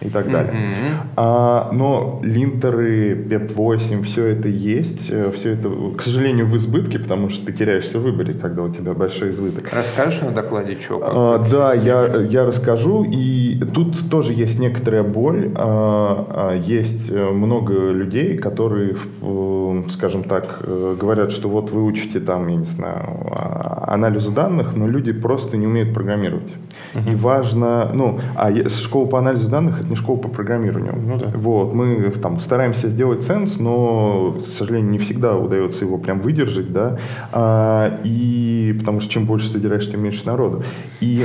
и 0.00 0.08
так 0.08 0.30
далее. 0.30 0.52
Mm-hmm. 0.52 1.06
А, 1.16 1.68
но 1.72 2.20
линтеры, 2.22 3.14
PEP8, 3.14 4.02
все 4.02 4.26
это 4.26 4.48
есть, 4.48 5.10
э, 5.10 5.30
все 5.34 5.52
это, 5.52 5.70
к 5.96 6.02
сожалению, 6.02 6.46
в 6.46 6.56
избытке, 6.56 6.98
потому 6.98 7.28
что 7.28 7.46
ты 7.46 7.52
теряешься 7.52 7.98
в 7.98 8.02
выборе, 8.02 8.34
когда 8.34 8.62
у 8.62 8.70
тебя 8.70 8.94
большой 8.94 9.30
избыток. 9.30 9.68
Расскажешь 9.72 10.22
на 10.22 10.32
докладе, 10.32 10.76
что? 10.76 11.02
А, 11.02 11.38
да, 11.50 11.74
я, 11.74 12.06
я 12.28 12.46
расскажу, 12.46 13.04
и 13.04 13.60
тут 13.74 14.10
тоже 14.10 14.32
есть 14.32 14.58
некоторая 14.58 15.02
боль, 15.02 15.52
а, 15.56 16.26
а, 16.30 16.56
есть 16.56 17.10
э, 17.10 17.30
много 17.30 17.90
людей, 17.90 18.38
которые, 18.38 18.96
э, 19.22 19.82
скажем 19.90 20.24
так, 20.24 20.62
говорят, 20.98 21.32
что 21.32 21.48
вот 21.48 21.70
вы 21.70 21.84
учите 21.84 22.20
там, 22.20 22.48
я 22.48 22.56
не 22.56 22.64
знаю, 22.64 23.04
а, 23.30 23.84
анализу 23.88 24.30
данных, 24.32 24.74
но 24.74 24.88
люди 24.88 25.12
просто 25.12 25.56
не 25.56 25.66
умеют 25.66 25.92
программировать. 25.92 26.52
Uh-huh. 26.94 27.12
И 27.12 27.14
важно, 27.14 27.90
ну, 27.92 28.20
а 28.36 28.50
школа 28.68 29.06
по 29.06 29.18
анализу 29.18 29.48
данных 29.48 29.89
не 29.90 29.96
школа 29.96 30.16
по 30.16 30.28
программированию. 30.28 30.94
Ну, 30.96 31.18
да. 31.18 31.30
Вот, 31.34 31.74
мы 31.74 32.10
там 32.10 32.40
стараемся 32.40 32.88
сделать 32.88 33.24
ценс, 33.24 33.58
но, 33.58 34.40
к 34.42 34.56
сожалению, 34.56 34.90
не 34.92 34.98
всегда 34.98 35.36
удается 35.36 35.84
его 35.84 35.98
прям 35.98 36.20
выдержать, 36.20 36.72
да, 36.72 36.98
а, 37.32 38.00
и 38.04 38.74
потому 38.78 39.00
что 39.00 39.12
чем 39.12 39.26
больше 39.26 39.50
собираешь, 39.50 39.90
тем 39.90 40.02
меньше 40.02 40.26
народу. 40.26 40.62
И 41.00 41.24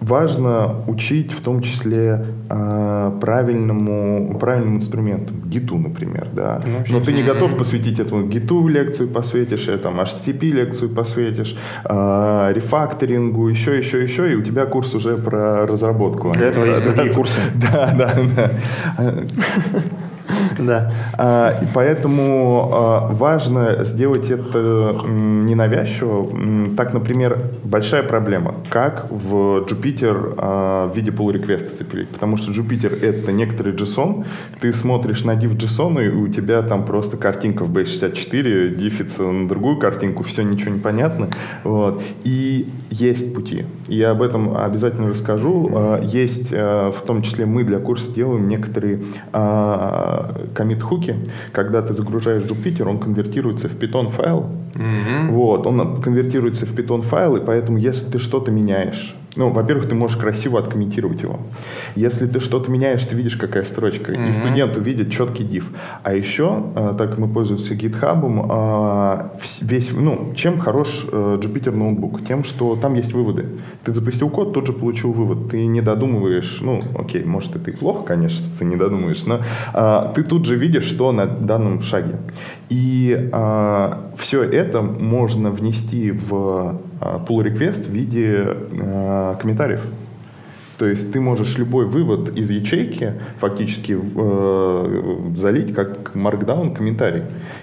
важно 0.00 0.76
учить 0.86 1.32
в 1.32 1.40
том 1.42 1.62
числе 1.62 2.26
э, 2.48 3.12
правильному, 3.20 4.36
правильным 4.38 4.76
инструментам, 4.76 5.36
гиту, 5.46 5.78
например, 5.78 6.28
да. 6.32 6.62
Ну, 6.66 6.84
Но 6.88 7.00
ты 7.00 7.12
не 7.12 7.22
готов 7.22 7.56
посвятить 7.56 8.00
этому 8.00 8.26
гиту 8.26 8.68
лекцию 8.68 9.08
посвятишь, 9.08 9.68
там, 9.82 10.00
HTTP 10.00 10.52
лекцию 10.52 10.90
посвятишь, 10.90 11.56
э, 11.84 12.52
рефакторингу, 12.54 13.48
еще, 13.48 13.78
еще, 13.78 14.02
еще, 14.02 14.32
и 14.32 14.36
у 14.36 14.42
тебя 14.42 14.66
курс 14.66 14.94
уже 14.94 15.16
про 15.16 15.66
разработку. 15.66 16.32
Для 16.32 16.48
этого 16.48 16.66
есть 16.66 16.84
другие 16.84 17.12
курсы. 17.12 17.40
Да, 17.56 17.94
да, 17.96 18.14
да. 18.36 19.14
Да. 20.58 20.92
А, 21.18 21.58
и 21.62 21.66
поэтому 21.74 22.70
а, 22.72 23.08
важно 23.12 23.84
сделать 23.84 24.30
это 24.30 24.96
ненавязчиво. 25.06 26.28
Так, 26.76 26.94
например, 26.94 27.38
большая 27.64 28.02
проблема. 28.02 28.54
Как 28.70 29.10
в 29.10 29.64
Jupyter 29.66 30.34
а, 30.36 30.90
в 30.90 30.96
виде 30.96 31.10
pull 31.10 31.32
request 31.32 31.78
запилить? 31.78 32.08
Потому 32.08 32.36
что 32.36 32.52
Jupyter— 32.52 32.98
это 33.02 33.32
некоторый 33.32 33.72
JSON. 33.74 34.24
Ты 34.60 34.72
смотришь 34.72 35.24
на 35.24 35.32
div 35.32 35.56
JSON, 35.56 36.04
и 36.04 36.08
у 36.08 36.28
тебя 36.28 36.62
там 36.62 36.84
просто 36.84 37.16
картинка 37.16 37.64
в 37.64 37.70
base64, 37.70 38.74
дифится 38.74 39.22
на 39.22 39.48
другую 39.48 39.78
картинку, 39.78 40.22
все 40.22 40.42
ничего 40.42 40.72
не 40.72 40.80
понятно. 40.80 41.28
Вот. 41.64 42.02
И 42.24 42.68
есть 42.90 43.34
пути. 43.34 43.66
Я 43.88 44.12
об 44.12 44.22
этом 44.22 44.56
обязательно 44.56 45.10
расскажу. 45.10 45.98
Есть, 46.02 46.50
в 46.50 46.96
том 47.06 47.22
числе 47.22 47.46
мы 47.46 47.64
для 47.64 47.78
курса 47.78 48.10
делаем 48.12 48.48
некоторые 48.48 49.00
комит-хуки, 50.54 51.16
когда 51.52 51.82
ты 51.82 51.94
загружаешь 51.94 52.44
Jupyter, 52.44 52.88
он 52.88 52.98
конвертируется 52.98 53.68
в 53.68 53.76
Python 53.76 54.10
файл. 54.10 54.46
Mm-hmm. 54.74 55.30
Вот, 55.30 55.66
он 55.66 56.00
конвертируется 56.02 56.66
в 56.66 56.74
Python 56.74 57.02
файл, 57.02 57.36
и 57.36 57.44
поэтому 57.44 57.78
если 57.78 58.10
ты 58.10 58.18
что-то 58.18 58.50
меняешь, 58.50 59.16
ну, 59.36 59.50
во-первых, 59.50 59.88
ты 59.88 59.94
можешь 59.94 60.16
красиво 60.16 60.58
откомментировать 60.58 61.22
его. 61.22 61.38
Если 61.94 62.26
ты 62.26 62.40
что-то 62.40 62.70
меняешь, 62.70 63.04
ты 63.04 63.14
видишь, 63.14 63.36
какая 63.36 63.64
строчка, 63.64 64.12
mm-hmm. 64.12 64.30
и 64.30 64.32
студент 64.32 64.76
увидит 64.76 65.12
четкий 65.12 65.44
div. 65.44 65.64
А 66.02 66.14
еще, 66.14 66.64
э, 66.74 66.94
так 66.98 67.10
как 67.10 67.18
мы 67.18 67.28
пользуемся 67.28 67.74
GitHub, 67.74 68.20
э, 68.50 69.38
весь, 69.60 69.90
ну, 69.92 70.32
чем 70.34 70.58
хорош 70.58 71.06
э, 71.10 71.38
Jupyter 71.42 71.74
ноутбук? 71.74 72.24
Тем, 72.24 72.44
что 72.44 72.76
там 72.76 72.94
есть 72.94 73.12
выводы. 73.12 73.46
Ты 73.84 73.92
запустил 73.92 74.30
код, 74.30 74.54
тут 74.54 74.66
же 74.66 74.72
получил 74.72 75.12
вывод. 75.12 75.50
Ты 75.50 75.66
не 75.66 75.82
додумываешь, 75.82 76.60
ну, 76.62 76.80
окей, 76.98 77.24
может, 77.24 77.56
это 77.56 77.70
и 77.70 77.76
плохо, 77.76 78.04
конечно, 78.04 78.46
ты 78.58 78.64
не 78.64 78.76
додумываешь, 78.76 79.24
но 79.26 79.40
ты 80.14 80.22
тут 80.22 80.46
же 80.46 80.56
видишь, 80.56 80.84
что 80.84 81.12
на 81.12 81.26
данном 81.26 81.82
шаге. 81.82 82.16
И 82.68 83.30
все 84.18 84.42
это 84.42 84.82
можно 84.82 85.50
внести 85.50 86.10
в 86.10 86.80
pull 87.00 87.42
request 87.42 87.88
в 87.88 87.92
виде 87.92 88.46
комментариев. 89.40 89.80
То 90.78 90.86
есть 90.86 91.12
ты 91.12 91.20
можешь 91.20 91.58
любой 91.58 91.86
вывод 91.86 92.36
из 92.36 92.50
ячейки 92.50 93.14
фактически 93.38 93.96
э, 93.98 95.18
залить 95.36 95.74
как 95.74 96.14
markdown 96.14 96.74
комментарий. 96.74 97.22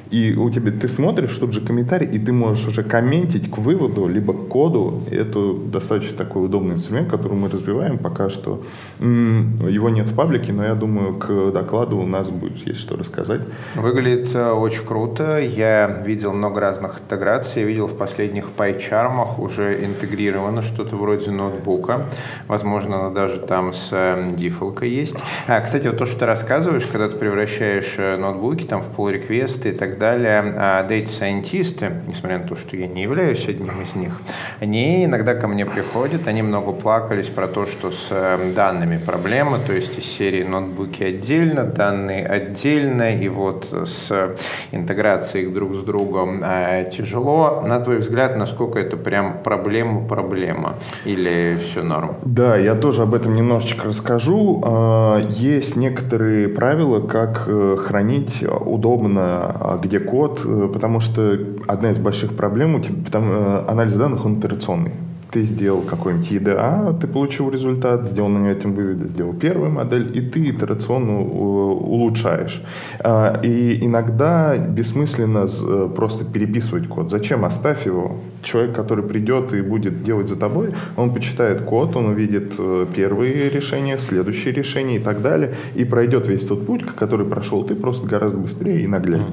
И 0.09 0.35
у 0.35 0.49
тебя 0.49 0.71
ты 0.71 0.87
смотришь 0.87 1.35
тот 1.37 1.53
же 1.53 1.61
комментарий, 1.61 2.07
и 2.07 2.19
ты 2.19 2.31
можешь 2.31 2.67
уже 2.67 2.83
комментить 2.83 3.49
к 3.49 3.57
выводу, 3.57 4.07
либо 4.07 4.33
к 4.33 4.47
коду. 4.47 5.01
И 5.11 5.15
это 5.15 5.53
достаточно 5.53 6.17
такой 6.17 6.45
удобный 6.45 6.75
инструмент, 6.75 7.09
который 7.09 7.33
мы 7.33 7.49
развиваем. 7.49 7.97
Пока 7.97 8.29
что 8.29 8.63
его 8.99 9.89
нет 9.89 10.07
в 10.07 10.15
паблике, 10.15 10.53
но 10.53 10.65
я 10.65 10.75
думаю, 10.75 11.15
к 11.15 11.51
докладу 11.51 11.97
у 11.97 12.05
нас 12.05 12.29
будет 12.29 12.65
есть 12.67 12.79
что 12.79 12.95
рассказать. 12.95 13.41
Выглядит 13.75 14.35
э, 14.35 14.51
очень 14.51 14.85
круто. 14.85 15.39
Я 15.39 15.87
видел 16.05 16.33
много 16.33 16.61
разных 16.61 16.99
интеграций. 17.01 17.61
Я 17.61 17.67
видел 17.67 17.87
в 17.87 17.97
последних 17.97 18.45
PyCharm 18.57 19.39
уже 19.39 19.83
интегрировано 19.85 20.61
что-то 20.61 20.95
вроде 20.95 21.31
ноутбука. 21.31 22.05
Возможно, 22.47 23.02
даже 23.09 23.39
там 23.39 23.73
с 23.73 23.89
э, 23.91 24.31
дифолкой 24.35 24.89
есть. 24.89 25.15
А, 25.47 25.59
кстати, 25.61 25.87
вот 25.87 25.97
то, 25.97 26.05
что 26.05 26.19
ты 26.19 26.25
рассказываешь, 26.25 26.85
когда 26.85 27.09
ты 27.09 27.17
превращаешь 27.17 27.95
э, 27.97 28.17
ноутбуки 28.17 28.63
там 28.63 28.81
в 28.81 28.97
pull 28.97 29.11
реквесты 29.11 29.69
и 29.69 29.71
так 29.71 29.97
далее, 29.97 30.53
а 30.57 30.83
дата-сайентисты, 30.83 31.91
несмотря 32.07 32.39
на 32.39 32.47
то, 32.47 32.55
что 32.55 32.77
я 32.77 32.87
не 32.87 33.03
являюсь 33.03 33.47
одним 33.47 33.81
из 33.81 33.95
них, 33.95 34.19
они 34.59 35.05
иногда 35.05 35.35
ко 35.35 35.47
мне 35.47 35.65
приходят, 35.65 36.27
они 36.27 36.41
много 36.41 36.71
плакались 36.71 37.27
про 37.27 37.47
то, 37.47 37.65
что 37.65 37.91
с 37.91 38.07
э, 38.09 38.51
данными 38.55 38.99
проблемы, 39.03 39.57
то 39.65 39.73
есть 39.73 39.97
из 39.97 40.05
серии 40.05 40.43
ноутбуки 40.43 41.03
отдельно, 41.03 41.63
данные 41.63 42.25
отдельно, 42.25 43.15
и 43.15 43.27
вот 43.27 43.67
с 43.71 44.35
интеграцией 44.71 45.47
друг 45.47 45.75
с 45.75 45.83
другом 45.83 46.43
э, 46.43 46.91
тяжело. 46.95 47.63
На 47.65 47.79
твой 47.79 47.97
взгляд, 47.97 48.37
насколько 48.37 48.79
это 48.79 48.97
прям 48.97 49.39
проблема-проблема 49.43 50.75
или 51.05 51.59
все 51.63 51.83
норм? 51.83 52.15
Да, 52.23 52.57
я 52.57 52.75
тоже 52.75 52.92
об 53.01 53.13
этом 53.15 53.35
немножечко 53.35 53.87
расскажу. 53.87 54.61
А, 54.63 55.19
есть 55.29 55.75
некоторые 55.75 56.47
правила, 56.47 56.99
как 56.99 57.45
э, 57.47 57.77
хранить 57.79 58.43
удобно 58.43 59.21
а, 59.23 59.79
где 59.81 59.99
код, 59.99 60.41
э, 60.45 60.69
потому 60.71 60.99
что 60.99 61.39
одна 61.67 61.91
из 61.91 61.97
больших 61.97 62.35
проблем 62.35 62.75
у 62.75 62.79
тебя, 62.79 63.09
там, 63.11 63.31
э, 63.31 63.65
анализ 63.67 63.95
данных, 63.95 64.25
он 64.25 64.39
итерационный. 64.39 64.91
Ты 65.33 65.43
сделал 65.43 65.81
какой-нибудь 65.81 66.31
EDA, 66.31 66.99
ты 66.99 67.07
получил 67.07 67.49
результат, 67.49 68.07
сделал 68.07 68.29
на 68.29 68.47
этим 68.47 68.73
выводы, 68.73 69.09
сделал 69.09 69.33
первую 69.33 69.71
модель, 69.71 70.15
и 70.15 70.21
ты 70.21 70.49
итерационно 70.51 71.21
улучшаешь. 71.21 72.61
А, 72.99 73.39
и 73.41 73.83
иногда 73.83 74.55
бессмысленно 74.57 75.47
э, 75.47 75.89
просто 75.95 76.23
переписывать 76.23 76.87
код. 76.87 77.09
Зачем? 77.09 77.45
Оставь 77.45 77.87
его. 77.87 78.17
Человек, 78.43 78.75
который 78.75 79.03
придет 79.03 79.53
и 79.53 79.61
будет 79.61 80.03
делать 80.03 80.29
за 80.29 80.35
тобой, 80.35 80.69
он 80.97 81.13
почитает 81.13 81.61
код, 81.61 81.95
он 81.95 82.05
увидит 82.07 82.53
э, 82.59 82.85
первые 82.95 83.49
решения, 83.49 83.97
следующие 83.97 84.53
решения 84.53 84.97
и 84.97 84.99
так 84.99 85.21
далее, 85.23 85.55
и 85.73 85.83
пройдет 85.83 86.27
весь 86.27 86.45
тот 86.45 86.65
путь, 86.65 86.85
который 86.95 87.25
прошел 87.25 87.63
ты, 87.63 87.73
просто 87.73 88.05
гораздо 88.05 88.37
быстрее 88.37 88.83
и 88.83 88.87
нагляднее. 88.87 89.31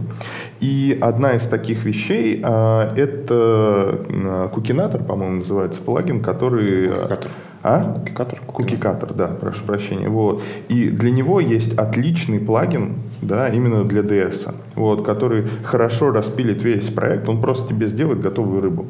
И 0.60 0.96
одна 1.00 1.32
из 1.32 1.46
таких 1.46 1.84
вещей 1.84 2.40
а, 2.42 2.94
это 2.96 4.50
кукинатор, 4.52 5.02
по-моему, 5.02 5.36
называется 5.36 5.80
плагин, 5.90 6.22
который... 6.22 6.88
Кукикатор. 6.88 7.30
А? 7.62 7.92
Кукикатор. 7.98 8.40
Кукикатор, 8.46 9.12
да, 9.12 9.26
прошу 9.26 9.64
прощения. 9.64 10.08
Вот. 10.08 10.42
И 10.68 10.88
для 10.88 11.10
него 11.10 11.40
есть 11.40 11.76
отличный 11.76 12.38
плагин, 12.38 12.94
да, 13.20 13.48
именно 13.48 13.84
для 13.84 14.02
DS, 14.02 14.54
вот, 14.74 15.04
который 15.04 15.46
хорошо 15.64 16.10
распилит 16.10 16.62
весь 16.62 16.88
проект, 16.88 17.28
он 17.28 17.40
просто 17.40 17.68
тебе 17.68 17.88
сделает 17.88 18.20
готовую 18.20 18.60
рыбу. 18.60 18.86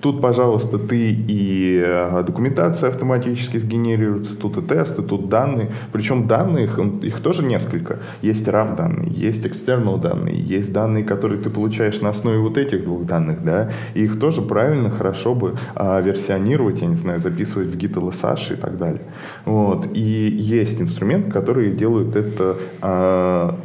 Тут, 0.00 0.20
пожалуйста, 0.20 0.78
ты 0.78 1.10
и 1.10 1.82
э, 1.84 2.22
документация 2.26 2.90
автоматически 2.90 3.58
сгенерируется, 3.58 4.36
тут 4.36 4.58
и 4.58 4.62
тесты, 4.62 5.02
тут 5.02 5.28
данные. 5.28 5.70
Причем 5.92 6.26
данные, 6.26 6.64
их, 6.64 6.78
их 7.02 7.20
тоже 7.20 7.44
несколько. 7.44 7.98
Есть 8.22 8.46
RAW 8.46 8.76
данные, 8.76 9.10
есть 9.10 9.44
external 9.44 10.00
данные, 10.00 10.40
есть 10.40 10.72
данные, 10.72 11.04
которые 11.04 11.40
ты 11.40 11.50
получаешь 11.50 12.00
на 12.00 12.10
основе 12.10 12.38
вот 12.38 12.58
этих 12.58 12.84
двух 12.84 13.04
данных, 13.04 13.44
да, 13.44 13.70
и 13.94 14.04
их 14.04 14.18
тоже 14.18 14.42
правильно, 14.42 14.90
хорошо 14.90 15.34
бы 15.34 15.56
а, 15.74 16.00
версионировать, 16.00 16.80
я 16.80 16.88
не 16.88 16.94
знаю, 16.94 17.20
записывать 17.20 17.68
в 17.68 17.76
Git 17.76 17.94
LSH 17.94 18.54
и 18.54 18.56
так 18.56 18.78
далее. 18.78 19.02
Вот. 19.44 19.88
И 19.94 20.00
есть 20.00 20.80
инструменты, 20.80 21.30
которые 21.30 21.72
делают 21.72 22.16
это 22.16 22.56
а, 22.80 23.58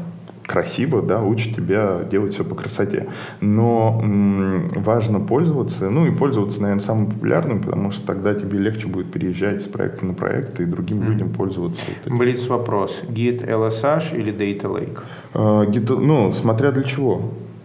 красиво, 0.49 1.03
да, 1.03 1.21
учит 1.21 1.55
тебя 1.55 1.99
делать 2.09 2.33
все 2.33 2.43
по 2.43 2.55
красоте. 2.55 3.07
Но 3.39 3.99
м, 4.03 4.69
важно 4.69 5.19
пользоваться, 5.19 5.89
ну 5.91 6.07
и 6.07 6.11
пользоваться, 6.11 6.59
наверное, 6.61 6.81
самым 6.81 7.05
популярным, 7.07 7.61
потому 7.61 7.91
что 7.91 8.07
тогда 8.07 8.33
тебе 8.33 8.57
легче 8.57 8.87
будет 8.87 9.11
переезжать 9.11 9.61
с 9.61 9.67
проекта 9.67 10.05
на 10.05 10.15
проект 10.15 10.59
и 10.59 10.65
другим 10.65 11.01
mm. 11.01 11.05
людям 11.05 11.29
пользоваться. 11.29 11.83
Блиц 12.07 12.47
вопрос. 12.47 12.99
Git 13.07 13.47
LSH 13.47 14.17
или 14.17 14.33
Data 14.33 14.63
Lake? 14.63 14.99
А, 15.35 15.65
Git, 15.65 15.99
ну, 15.99 16.33
смотря 16.33 16.71
для 16.71 16.83
чего. 16.83 17.21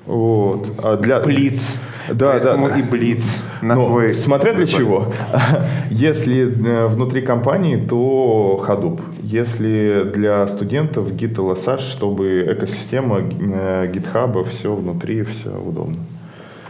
Вот. 0.07 0.69
А 0.83 0.97
для... 0.99 1.21
Блиц. 1.21 1.79
Да, 2.12 2.33
Поэтому 2.33 2.69
да. 2.69 2.79
и 2.79 2.83
Блиц. 2.83 3.25
На 3.62 3.76
Но, 3.76 3.88
твой... 3.88 4.19
Смотря 4.19 4.53
для 4.53 4.67
чего. 4.67 5.07
Если 5.91 6.43
э, 6.45 6.87
внутри 6.88 7.23
компании, 7.23 7.76
то 7.76 8.62
Hadoop. 8.69 9.00
Если 9.25 10.04
для 10.14 10.47
студентов 10.49 11.09
Git 11.12 11.37
LSH, 11.37 11.78
чтобы 11.78 12.45
экосистема 12.47 13.21
э, 13.21 13.90
GitHub, 13.90 14.47
все 14.50 14.75
внутри, 14.75 15.23
все 15.23 15.50
удобно. 15.50 15.97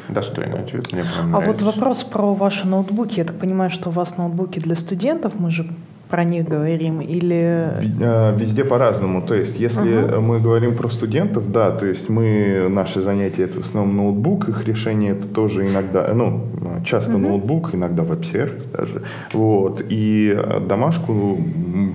Достойный 0.09 0.61
ответ, 0.61 0.93
мне 0.93 1.03
прям 1.03 1.35
А 1.35 1.41
вот 1.41 1.63
вопрос 1.63 2.05
про 2.05 2.33
ваши 2.33 2.67
ноутбуки. 2.69 3.19
Я 3.19 3.25
так 3.25 3.39
понимаю, 3.41 3.71
что 3.71 3.89
у 3.89 3.93
вас 3.93 4.19
ноутбуки 4.19 4.61
для 4.61 4.77
студентов, 4.77 5.33
мы 5.41 5.51
же 5.51 5.67
про 6.09 6.25
них 6.25 6.49
говорим 6.49 7.01
или... 7.01 7.71
Э, 8.01 8.35
везде 8.37 8.65
по-разному. 8.65 9.23
То 9.23 9.35
есть, 9.35 9.59
если 9.59 9.83
uh-huh. 9.83 10.21
мы 10.21 10.41
говорим 10.41 10.75
про 10.75 10.89
студентов, 10.89 11.51
да, 11.51 11.71
то 11.71 11.87
есть 11.87 12.09
мы, 12.09 12.69
наши 12.69 13.03
занятия 13.03 13.45
это 13.45 13.61
в 13.61 13.65
основном 13.65 13.97
ноутбук, 13.97 14.49
их 14.49 14.67
решение 14.67 15.13
это 15.13 15.27
тоже 15.27 15.67
иногда, 15.67 16.11
ну, 16.15 16.47
часто 16.85 17.13
uh-huh. 17.13 17.19
ноутбук, 17.19 17.75
иногда 17.75 18.03
веб-сервис 18.03 18.65
даже. 18.65 19.03
Вот. 19.33 19.83
И 19.89 20.39
домашку, 20.69 21.39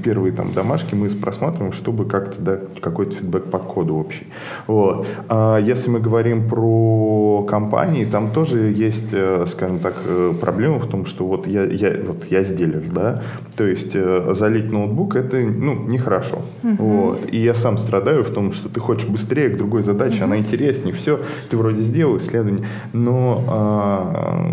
первые 0.04 0.34
там 0.34 0.54
домашки 0.54 0.96
мы 0.96 1.10
просматриваем, 1.10 1.74
чтобы 1.74 2.06
как-то 2.06 2.42
дать 2.42 2.82
какой-то 2.82 3.16
фидбэк 3.16 3.46
по 3.46 3.60
коду 3.60 3.96
общий. 3.96 4.28
Вот. 4.68 5.08
А 5.28 5.58
если 5.60 5.90
мы 5.90 6.00
говорим 6.00 6.48
про 6.48 7.46
компании, 7.50 8.06
там 8.06 8.32
тоже 8.32 8.72
есть, 8.72 9.10
э, 9.12 9.46
скажем 9.48 9.80
так, 9.80 9.96
э, 10.06 10.34
проблема 10.40 10.80
в 10.80 10.88
том, 10.88 11.06
что 11.06 11.26
вот 11.26 11.48
я, 11.48 11.64
я, 11.64 11.96
вот 12.06 12.26
я 12.30 12.44
сделер, 12.44 12.84
да, 12.92 13.22
то 13.56 13.66
есть 13.66 13.96
залить 14.34 14.72
ноутбук, 14.72 15.16
это 15.16 15.38
ну, 15.38 15.76
нехорошо. 15.88 16.42
Uh-huh. 16.64 16.76
Вот. 16.78 17.34
И 17.34 17.38
я 17.38 17.54
сам 17.54 17.78
страдаю 17.78 18.24
в 18.24 18.30
том, 18.30 18.54
что 18.54 18.70
ты 18.70 18.80
хочешь 18.80 19.08
быстрее 19.08 19.50
к 19.50 19.58
другой 19.58 19.84
задаче, 19.84 20.20
uh-huh. 20.20 20.24
она 20.26 20.38
интереснее, 20.38 20.94
все, 20.94 21.20
ты 21.50 21.58
вроде 21.58 21.84
сделал 21.84 22.18
исследование, 22.18 22.66
но 22.94 23.44
а, 23.48 24.46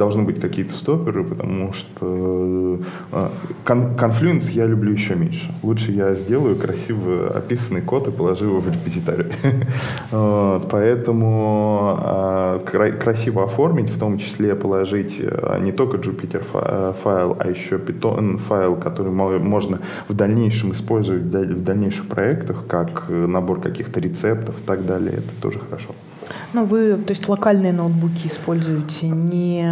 должны 0.00 0.22
быть 0.22 0.40
какие-то 0.40 0.72
стоперы, 0.72 1.22
потому 1.22 1.74
что 1.74 2.80
а, 3.12 3.30
кон- 3.66 3.94
Confluence 3.96 4.50
я 4.50 4.64
люблю 4.64 4.92
еще 4.92 5.14
меньше. 5.14 5.52
Лучше 5.62 5.92
я 5.92 6.14
сделаю 6.14 6.56
красиво 6.56 7.28
описанный 7.28 7.82
код 7.82 8.08
и 8.08 8.10
положу 8.10 8.46
его 8.46 8.60
в 8.60 8.68
репозиторий. 8.68 9.26
Поэтому 10.70 11.98
а, 11.98 12.58
красиво 13.04 13.44
оформить, 13.44 13.90
в 13.90 13.98
том 13.98 14.18
числе 14.18 14.54
положить 14.54 15.20
не 15.60 15.72
только 15.72 15.98
Jupyter 15.98 16.94
файл, 17.02 17.36
а 17.38 17.50
еще 17.50 17.76
Python 17.76 18.38
файл, 18.38 18.76
который 18.76 19.12
можно 19.12 19.80
в 20.08 20.14
дальнейшем 20.14 20.72
использовать 20.72 21.22
в 21.22 21.64
дальнейших 21.64 22.06
проектах, 22.06 22.64
как 22.66 23.04
э, 23.08 23.26
набор 23.26 23.60
каких-то 23.60 24.00
рецептов 24.00 24.54
и 24.58 24.62
так 24.66 24.86
далее, 24.86 25.12
это 25.18 25.42
тоже 25.42 25.58
хорошо. 25.58 25.94
Ну, 26.52 26.64
вы, 26.64 26.96
то 26.96 27.10
есть, 27.12 27.28
локальные 27.28 27.72
ноутбуки 27.72 28.26
используете, 28.26 29.08
не 29.08 29.66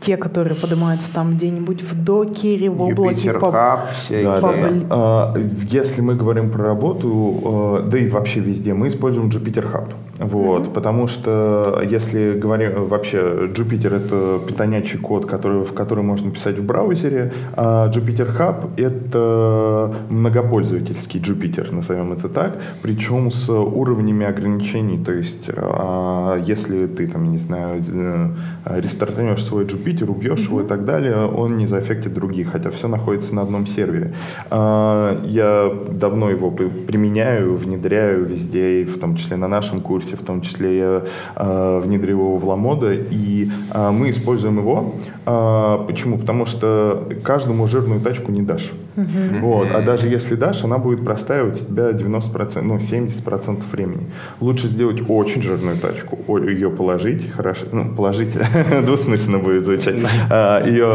те, 0.00 0.16
которые 0.16 0.54
поднимаются 0.54 1.12
там 1.12 1.36
где-нибудь 1.36 1.82
в 1.82 2.04
докере, 2.04 2.68
в 2.68 2.82
облаке. 2.82 3.30
Hub, 3.30 3.88
все 3.98 4.22
да, 4.22 4.40
да. 4.40 4.70
А, 4.90 5.34
если 5.66 6.02
мы 6.02 6.14
говорим 6.14 6.50
про 6.50 6.64
работу, 6.64 7.40
а, 7.44 7.82
да 7.88 7.98
и 7.98 8.08
вообще 8.08 8.40
везде, 8.40 8.74
мы 8.74 8.88
используем 8.88 9.28
Jupyter 9.28 9.72
Hub. 9.72 9.94
Вот, 10.18 10.62
mm-hmm. 10.62 10.72
Потому 10.72 11.08
что 11.08 11.82
если 11.84 12.38
говорим 12.38 12.86
вообще, 12.86 13.18
Jupyter 13.54 13.96
это 13.96 14.40
питонячий 14.46 14.98
код, 14.98 15.26
который, 15.26 15.64
в 15.64 15.72
который 15.72 16.04
можно 16.04 16.30
писать 16.30 16.58
в 16.58 16.64
браузере, 16.64 17.32
а 17.54 17.90
Jupyter 17.90 18.36
Hub 18.36 18.70
это 18.76 19.94
многопользовательский 20.08 21.20
Jupyter, 21.20 21.74
назовем 21.74 22.12
это 22.12 22.28
так, 22.28 22.56
причем 22.82 23.30
с 23.30 23.50
уровнями 23.50 24.24
ограничений. 24.24 25.02
То 25.02 25.12
есть, 25.12 25.48
а, 25.48 26.38
если 26.38 26.86
ты 26.86 27.08
там, 27.08 27.30
не 27.30 27.38
знаю, 27.38 27.82
э, 27.86 28.80
рестартанешь 28.80 29.44
свой 29.44 29.64
Jupyter, 29.64 30.08
убьешь 30.08 30.40
mm-hmm. 30.40 30.44
его 30.44 30.60
и 30.60 30.66
так 30.66 30.84
далее, 30.84 31.26
он 31.26 31.56
не 31.56 31.66
заэффектит 31.66 32.14
других, 32.14 32.52
хотя 32.52 32.70
все 32.70 32.86
находится 32.86 33.34
на 33.34 33.42
одном 33.42 33.66
сервере. 33.66 34.14
А, 34.50 35.20
я 35.24 35.72
давно 35.90 36.30
его 36.30 36.50
применяю, 36.52 37.56
внедряю 37.56 38.24
везде, 38.26 38.84
в 38.84 38.98
том 39.00 39.16
числе 39.16 39.36
на 39.36 39.48
нашем 39.48 39.80
курсе 39.80 40.03
курсе, 40.04 40.16
в 40.16 40.24
том 40.24 40.40
числе 40.40 40.78
я 40.78 41.02
э, 41.36 41.80
внедрил 41.84 42.20
его 42.20 42.36
в 42.36 42.48
Ламода, 42.48 42.92
и 42.92 43.48
э, 43.72 43.90
мы 43.90 44.10
используем 44.10 44.58
его. 44.58 44.94
Э, 45.26 45.84
почему? 45.86 46.18
Потому 46.18 46.46
что 46.46 47.08
каждому 47.22 47.66
жирную 47.68 48.00
тачку 48.00 48.32
не 48.32 48.42
дашь. 48.42 48.72
Uh-huh. 48.96 49.40
Вот. 49.40 49.68
А 49.72 49.82
даже 49.82 50.08
если 50.08 50.34
дашь, 50.34 50.64
она 50.64 50.78
будет 50.78 51.04
простаивать 51.04 51.62
у 51.62 51.64
тебя 51.64 51.90
90%, 51.90 52.60
ну, 52.62 52.76
70% 52.76 53.62
времени. 53.72 54.06
Лучше 54.40 54.68
сделать 54.68 55.02
очень 55.08 55.42
жирную 55.42 55.76
тачку, 55.76 56.18
ее 56.38 56.70
положить, 56.70 57.30
хорошо, 57.32 57.66
ну, 57.72 57.94
положить, 57.94 58.30
двусмысленно 58.84 59.38
будет 59.38 59.64
звучать, 59.64 59.96
uh, 59.96 60.68
ее, 60.68 60.86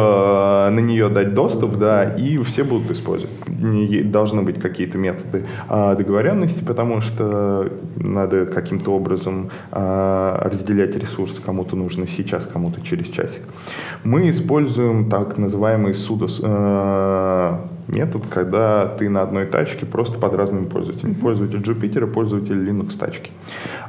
на 0.69 0.79
нее 0.79 1.09
дать 1.09 1.33
доступ, 1.33 1.77
да, 1.77 2.03
и 2.05 2.38
все 2.43 2.63
будут 2.63 2.89
использовать. 2.91 3.31
Должны 4.12 4.41
быть 4.41 4.59
какие-то 4.59 4.97
методы 4.97 5.43
договоренности, 5.67 6.63
потому 6.63 7.01
что 7.01 7.71
надо 7.97 8.45
каким-то 8.45 8.91
образом 8.91 9.49
разделять 9.71 10.95
ресурсы, 10.95 11.41
кому-то 11.41 11.75
нужно 11.75 12.07
сейчас, 12.07 12.45
кому-то 12.45 12.81
через 12.81 13.07
часик. 13.07 13.41
Мы 14.03 14.29
используем 14.29 15.09
так 15.09 15.38
называемый 15.38 15.93
судос, 15.93 16.41
метод, 17.91 18.23
когда 18.30 18.86
ты 18.86 19.10
на 19.10 19.21
одной 19.21 19.45
тачке 19.45 19.86
просто 19.86 20.17
под 20.19 20.34
разными 20.36 20.65
пользователями. 20.65 21.13
Mm-hmm. 21.13 21.21
Пользователь 21.21 21.60
Jupyter, 21.60 22.08
пользователь 22.08 22.56
Linux 22.56 22.97
тачки. 22.97 23.32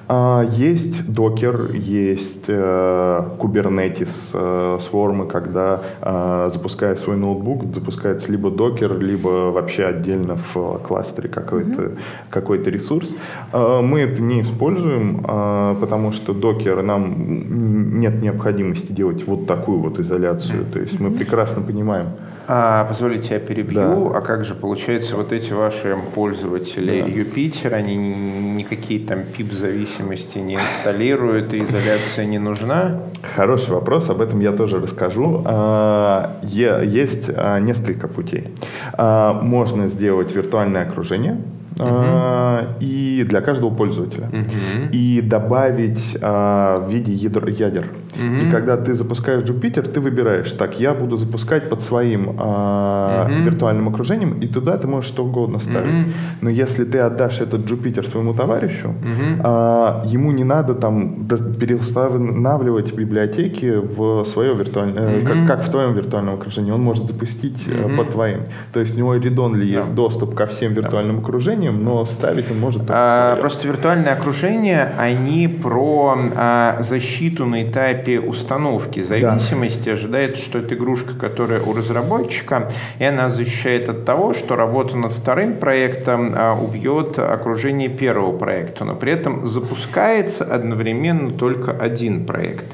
А, 0.08 0.44
есть 0.44 1.00
Docker, 1.02 1.76
есть 1.76 2.44
э, 2.48 3.22
Kubernetes, 3.38 4.30
э, 4.32 4.78
сформы, 4.80 5.26
когда 5.26 5.82
э, 6.00 6.50
запуская 6.52 6.96
свой 6.96 7.16
ноутбук, 7.16 7.74
запускается 7.74 8.30
либо 8.32 8.50
Docker, 8.50 8.98
либо 8.98 9.50
вообще 9.50 9.84
отдельно 9.84 10.36
в 10.52 10.78
кластере 10.78 11.28
какой-то 11.28 11.82
mm-hmm. 11.82 11.98
какой 12.30 12.62
ресурс. 12.62 13.14
Э, 13.52 13.80
мы 13.82 14.00
это 14.00 14.20
не 14.22 14.40
используем, 14.40 15.24
э, 15.26 15.76
потому 15.80 16.12
что 16.12 16.32
Docker 16.32 16.82
нам 16.82 18.00
нет 18.00 18.22
необходимости 18.22 18.92
делать 18.92 19.26
вот 19.26 19.46
такую 19.46 19.78
вот 19.78 19.98
изоляцию. 19.98 20.64
То 20.66 20.78
есть 20.78 20.98
мы 20.98 21.10
прекрасно 21.10 21.62
понимаем, 21.62 22.08
А, 22.48 22.84
позволите, 22.84 23.34
я 23.34 23.40
перебью. 23.40 24.10
Да. 24.10 24.18
А 24.18 24.20
как 24.20 24.44
же 24.44 24.54
получается 24.54 25.16
вот 25.16 25.32
эти 25.32 25.52
ваши 25.52 25.96
пользователи 26.14 27.00
Да. 27.02 27.08
Юпитер, 27.08 27.74
они 27.74 27.96
ни- 27.96 28.56
никакие 28.58 29.06
там 29.06 29.22
пип-зависимости 29.22 30.38
не 30.38 30.54
инсталируют, 30.54 31.54
и 31.54 31.62
изоляция 31.62 32.26
не 32.26 32.38
нужна? 32.38 33.02
Хороший 33.36 33.70
вопрос, 33.74 34.10
об 34.10 34.20
этом 34.20 34.40
я 34.40 34.52
тоже 34.52 34.80
расскажу. 34.80 35.42
А, 35.44 36.38
Есть 36.42 37.28
а, 37.28 37.58
несколько 37.60 38.08
путей. 38.08 38.48
А, 38.94 39.32
Можно 39.40 39.88
сделать 39.88 40.34
виртуальное 40.34 40.82
окружение 40.82 41.38
а, 41.82 42.76
и 42.80 43.24
для 43.28 43.40
каждого 43.40 43.70
пользователя. 43.70 44.28
И 44.92 45.20
добавить 45.22 46.16
а, 46.22 46.86
в 46.86 46.90
виде 46.92 47.12
ядр- 47.12 47.50
ядер. 47.50 47.84
И 48.16 48.50
когда 48.50 48.76
ты 48.76 48.94
запускаешь 48.94 49.42
Jupyter, 49.44 49.88
ты 49.88 50.00
выбираешь, 50.00 50.50
так, 50.52 50.80
я 50.80 50.92
буду 50.94 51.16
запускать 51.16 51.68
под 51.70 51.80
своим 51.82 52.20
Мгм. 52.22 53.42
виртуальным 53.44 53.88
окружением, 53.88 54.32
и 54.42 54.46
туда 54.46 54.76
ты 54.76 54.86
можешь 54.88 55.10
что 55.10 55.24
угодно 55.24 55.60
ставить. 55.60 56.06
Но 56.42 56.50
если 56.50 56.84
ты 56.84 56.98
отдашь 56.98 57.40
этот 57.40 57.70
Jupyter 57.70 58.08
своему 58.08 58.34
товарищу, 58.34 58.94
а, 59.42 60.02
ему 60.12 60.32
не 60.32 60.44
надо 60.44 60.74
там 60.74 61.26
переустанавливать 61.60 62.92
библиотеки 62.94 63.74
в 63.96 64.24
свое 64.24 64.54
виртуальное, 64.54 65.18
э, 65.18 65.20
как, 65.20 65.46
как 65.46 65.64
в 65.66 65.70
твоем 65.70 65.94
виртуальном 65.94 66.34
окружении. 66.34 66.72
Он 66.72 66.80
может 66.82 67.06
запустить 67.06 67.64
э, 67.66 67.88
под 67.96 68.10
твоим. 68.10 68.40
То 68.72 68.80
есть 68.80 68.94
у 68.94 68.98
него 68.98 69.14
read-only 69.14 69.64
есть 69.78 69.94
доступ 69.94 70.34
ко 70.34 70.46
всем 70.46 70.72
виртуальным 70.74 71.18
окружениям, 71.18 71.69
но 71.70 72.04
ставить 72.04 72.50
он 72.50 72.60
может 72.60 72.82
А. 72.88 73.36
Просто 73.36 73.66
виртуальные 73.66 74.12
окружения, 74.12 74.92
они 74.98 75.48
про 75.48 76.16
а, 76.36 76.82
защиту 76.82 77.46
на 77.46 77.62
этапе 77.62 78.20
установки. 78.20 79.00
Зависимости 79.00 79.88
ожидает, 79.88 80.36
что 80.36 80.58
это 80.58 80.74
игрушка, 80.74 81.14
которая 81.14 81.60
у 81.60 81.72
разработчика, 81.72 82.70
и 82.98 83.04
она 83.04 83.28
защищает 83.28 83.88
от 83.88 84.04
того, 84.04 84.34
что 84.34 84.56
работа 84.56 84.96
над 84.96 85.12
вторым 85.12 85.56
проектом 85.56 86.32
а, 86.34 86.54
убьет 86.54 87.18
окружение 87.18 87.88
первого 87.88 88.36
проекта, 88.36 88.84
но 88.84 88.94
при 88.94 89.12
этом 89.12 89.46
запускается 89.46 90.44
одновременно 90.44 91.32
только 91.32 91.72
один 91.72 92.26
проект. 92.26 92.64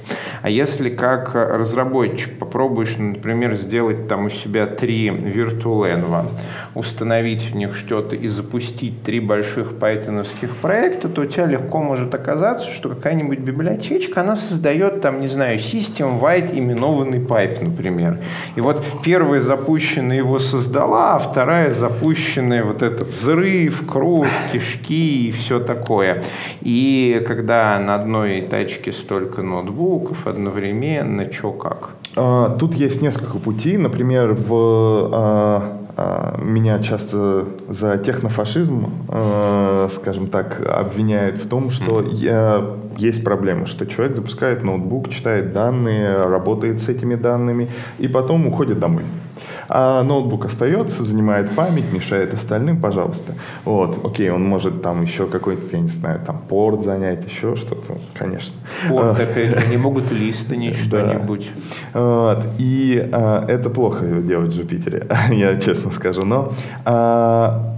А 0.47 0.49
если 0.49 0.91
как 0.91 1.35
разработчик 1.35 2.39
попробуешь, 2.39 2.99
например, 2.99 3.57
сделать 3.57 4.07
там 4.07 4.27
у 4.27 4.31
себя 4.31 4.67
три 4.67 5.09
VirtualEnv, 5.09 6.29
установить 6.77 7.51
в 7.51 7.57
них 7.57 7.75
что-то 7.75 8.15
и 8.15 8.29
запустить 8.29 9.03
три 9.03 9.19
больших 9.19 9.77
пайтоновских 9.77 10.55
проекта, 10.59 11.09
то 11.09 11.23
у 11.23 11.25
тебя 11.25 11.47
легко 11.47 11.83
может 11.83 12.15
оказаться, 12.15 12.71
что 12.71 12.91
какая-нибудь 12.91 13.41
библиотечка, 13.41 14.21
она 14.21 14.37
создает 14.37 15.01
там, 15.01 15.21
не 15.21 15.27
знаю, 15.27 15.59
System 15.59 16.21
Wide 16.21 16.57
именованный 16.57 17.19
пайп, 17.19 17.61
например. 17.61 18.19
И 18.55 18.61
вот 18.61 18.85
первая 19.03 19.41
запущенная 19.41 20.19
его 20.19 20.39
создала, 20.39 21.17
а 21.17 21.19
вторая 21.19 21.75
запущенная 21.75 22.63
вот 22.63 22.83
этот 22.83 23.09
взрыв, 23.09 23.85
кровь, 23.85 24.31
кишки 24.53 25.27
и 25.27 25.33
все 25.33 25.59
такое. 25.59 26.23
И 26.61 27.21
когда 27.27 27.81
на 27.81 27.97
одной 27.97 28.43
тачке 28.43 28.93
столько 28.93 29.43
ноутбуков 29.43 30.25
одновременно, 30.37 31.33
что 31.33 31.53
как? 31.53 31.91
А, 32.17 32.57
Тут 32.59 32.75
есть 32.75 33.03
несколько 33.03 33.39
путей. 33.39 33.77
Например, 33.77 34.33
в 34.35 34.53
а, 35.13 35.79
а, 35.97 36.39
меня 36.43 36.79
часто 36.83 37.45
за 37.69 37.97
технофашизм, 37.99 38.87
а, 39.09 39.89
скажем 39.95 40.27
так, 40.29 40.61
обвиняют 40.67 41.39
в 41.39 41.49
том, 41.49 41.71
что 41.71 42.03
я- 42.03 42.77
есть 42.99 43.25
проблема, 43.25 43.67
что 43.67 43.87
человек 43.87 44.17
запускает 44.17 44.63
ноутбук, 44.63 45.09
читает 45.11 45.53
данные, 45.53 46.23
работает 46.23 46.81
с 46.81 46.89
этими 46.89 47.15
данными 47.15 47.69
и 47.99 48.09
потом 48.09 48.47
уходит 48.47 48.79
домой. 48.79 49.03
А 49.69 50.03
ноутбук 50.03 50.47
остается, 50.47 51.03
занимает 51.05 51.55
память, 51.55 51.93
мешает 51.93 52.33
остальным, 52.35 52.81
пожалуйста. 52.81 53.35
Вот, 53.65 54.05
окей, 54.05 54.31
он 54.31 54.45
может 54.45 54.83
там 54.83 55.03
еще 55.03 55.27
какой-нибудь, 55.27 55.73
я 55.73 55.81
не 55.81 55.89
знаю, 55.89 56.21
там 56.27 56.39
порт 56.49 56.83
занять, 56.85 57.25
еще 57.27 57.57
что-то, 57.57 57.99
конечно. 58.15 58.55
Вот, 58.89 59.05
А, 59.19 59.23
опять, 59.23 59.57
они 59.57 59.77
могут 59.77 60.11
листанить 60.13 60.77
Да. 60.91 61.01
что-нибудь. 61.01 61.51
вот. 61.93 62.39
И 62.59 63.09
а, 63.13 63.45
это 63.49 63.71
плохо 63.71 64.07
делать 64.07 64.53
в 64.53 64.57
Жупитере, 64.57 65.07
я 65.31 65.57
честно 65.61 65.91
скажу. 65.93 66.25
Но 66.25 66.53
а, 66.85 67.77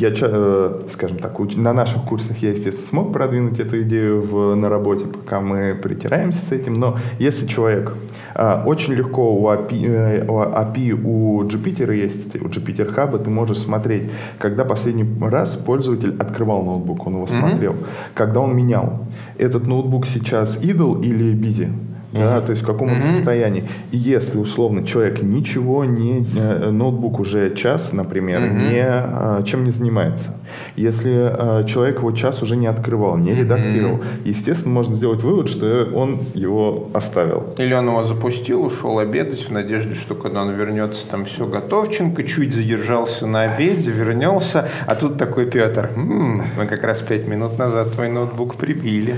я, 0.00 0.10
э, 0.20 0.80
скажем 0.88 1.18
так, 1.18 1.38
на 1.56 1.72
наших 1.72 2.04
курсах 2.04 2.38
я, 2.38 2.50
естественно, 2.50 2.86
смог 2.86 3.12
продвинуть 3.12 3.60
эту 3.60 3.82
идею 3.82 4.22
в, 4.22 4.54
на 4.54 4.68
работе, 4.68 5.06
пока 5.06 5.40
мы 5.40 5.74
притираемся 5.74 6.40
с 6.40 6.52
этим. 6.52 6.74
Но 6.74 6.98
если 7.18 7.46
человек 7.46 7.94
а, 8.34 8.62
очень 8.66 8.94
легко 8.94 9.34
у 9.34 9.46
API, 9.48 9.86
э, 9.86 10.26
у 10.26 10.40
API 10.40 10.92
у 10.92 11.42
Jupyter 11.44 11.94
есть, 11.94 12.34
у 12.36 12.48
Jupyter 12.48 12.94
Hub, 12.94 13.22
ты 13.22 13.30
можешь 13.30 13.58
смотреть, 13.58 14.10
когда 14.38 14.64
последний 14.64 15.06
раз 15.20 15.54
пользователь 15.54 16.16
открывал 16.18 16.62
ноутбук, 16.62 17.06
он 17.06 17.14
его 17.14 17.26
смотрел, 17.26 17.76
когда 18.14 18.40
он 18.40 18.56
менял. 18.56 19.06
Этот 19.38 19.66
ноутбук 19.66 20.06
сейчас 20.06 20.58
idle 20.62 21.04
или 21.04 21.34
busy? 21.34 21.70
Да, 22.12 22.40
то 22.40 22.50
есть 22.50 22.62
в 22.62 22.66
каком 22.66 22.90
он 22.90 22.98
Мгм. 22.98 23.14
состоянии. 23.14 23.64
И 23.92 23.96
если 23.96 24.38
условно 24.38 24.84
человек 24.84 25.22
ничего 25.22 25.84
не 25.84 26.26
э, 26.36 26.70
ноутбук 26.70 27.20
уже 27.20 27.54
час, 27.54 27.92
например, 27.92 28.40
Мгм. 28.40 28.58
не 28.58 28.82
э, 28.84 29.42
чем 29.46 29.64
не 29.64 29.70
занимается. 29.70 30.34
Если 30.74 31.12
э, 31.12 31.64
человек 31.66 31.98
его 31.98 32.10
час 32.12 32.42
уже 32.42 32.56
не 32.56 32.66
открывал, 32.66 33.16
не 33.16 33.34
редактировал, 33.34 34.00
естественно, 34.24 34.74
можно 34.74 34.96
сделать 34.96 35.22
вывод, 35.22 35.48
что 35.48 35.88
он 35.94 36.18
его 36.34 36.88
оставил. 36.94 37.44
Или 37.58 37.74
он 37.74 37.86
его 37.86 38.02
запустил, 38.04 38.64
ушел 38.64 38.98
обедать 38.98 39.48
в 39.48 39.52
надежде, 39.52 39.94
что 39.94 40.14
когда 40.16 40.42
он 40.42 40.50
вернется, 40.50 41.06
там 41.08 41.24
все 41.24 41.46
готовченко, 41.46 42.24
чуть 42.24 42.52
задержался 42.54 43.26
на 43.26 43.42
обеде, 43.42 43.90
вернется, 43.92 44.68
а 44.86 44.94
тут 44.96 45.16
такой 45.16 45.46
Петр, 45.46 45.90
«М, 45.94 46.42
мы 46.58 46.66
как 46.66 46.82
раз 46.82 47.00
пять 47.00 47.28
минут 47.28 47.56
назад 47.58 47.92
твой 47.92 48.08
ноутбук 48.08 48.56
прибили. 48.56 49.14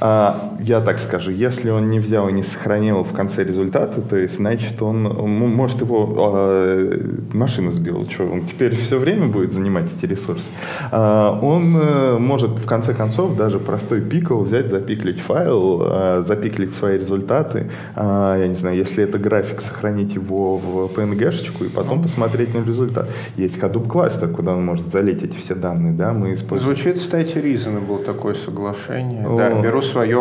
А, 0.00 0.54
я 0.60 0.80
так 0.80 0.98
скажу, 0.98 1.30
если 1.30 1.70
он 1.70 1.90
не 1.90 2.00
взял 2.00 2.28
и 2.28 2.32
не 2.32 2.42
сохранил 2.42 3.02
в 3.02 3.12
конце 3.12 3.44
результаты, 3.44 4.00
то 4.00 4.16
есть, 4.16 4.36
значит, 4.36 4.80
он, 4.80 5.02
может, 5.02 5.82
его 5.82 6.34
э, 6.34 6.98
машина 7.32 7.70
сбила, 7.70 8.08
что 8.10 8.24
он 8.24 8.46
теперь 8.46 8.74
все 8.76 8.98
время 8.98 9.26
будет 9.26 9.52
занимать 9.52 9.88
эти 9.96 10.10
ресурсы. 10.10 10.46
А, 10.90 11.38
он 11.42 11.76
э, 11.76 12.18
может, 12.18 12.50
в 12.50 12.66
конце 12.66 12.94
концов, 12.94 13.36
даже 13.36 13.58
простой 13.58 14.00
пикл 14.00 14.40
взять, 14.40 14.68
запиклить 14.68 15.20
файл, 15.20 15.82
э, 15.84 16.24
запиклить 16.26 16.72
свои 16.72 16.98
результаты, 16.98 17.70
А, 17.94 18.38
я 18.38 18.48
не 18.48 18.54
знаю, 18.54 18.76
если 18.76 19.04
это 19.04 19.18
график, 19.18 19.60
сохранить 19.60 20.14
его 20.14 20.56
в 20.56 20.90
PNG-шечку 20.94 21.64
и 21.64 21.68
потом 21.68 22.02
посмотреть 22.02 22.54
на 22.54 22.66
результат. 22.66 23.10
Есть 23.36 23.58
Hadoop 23.58 23.86
кластер, 23.86 24.28
куда 24.28 24.54
он 24.54 24.64
может 24.64 24.90
залить 24.90 25.22
эти 25.22 25.36
все 25.36 25.54
данные, 25.54 25.92
да, 25.92 26.12
мы 26.12 26.32
используем. 26.34 26.74
Звучит, 26.74 26.98
кстати, 26.98 27.36
Reasonable 27.36 28.02
такое 28.02 28.34
соглашение. 28.34 29.26
О. 29.26 29.36
Да, 29.36 29.60
беру 29.60 29.82
свое 29.90 30.20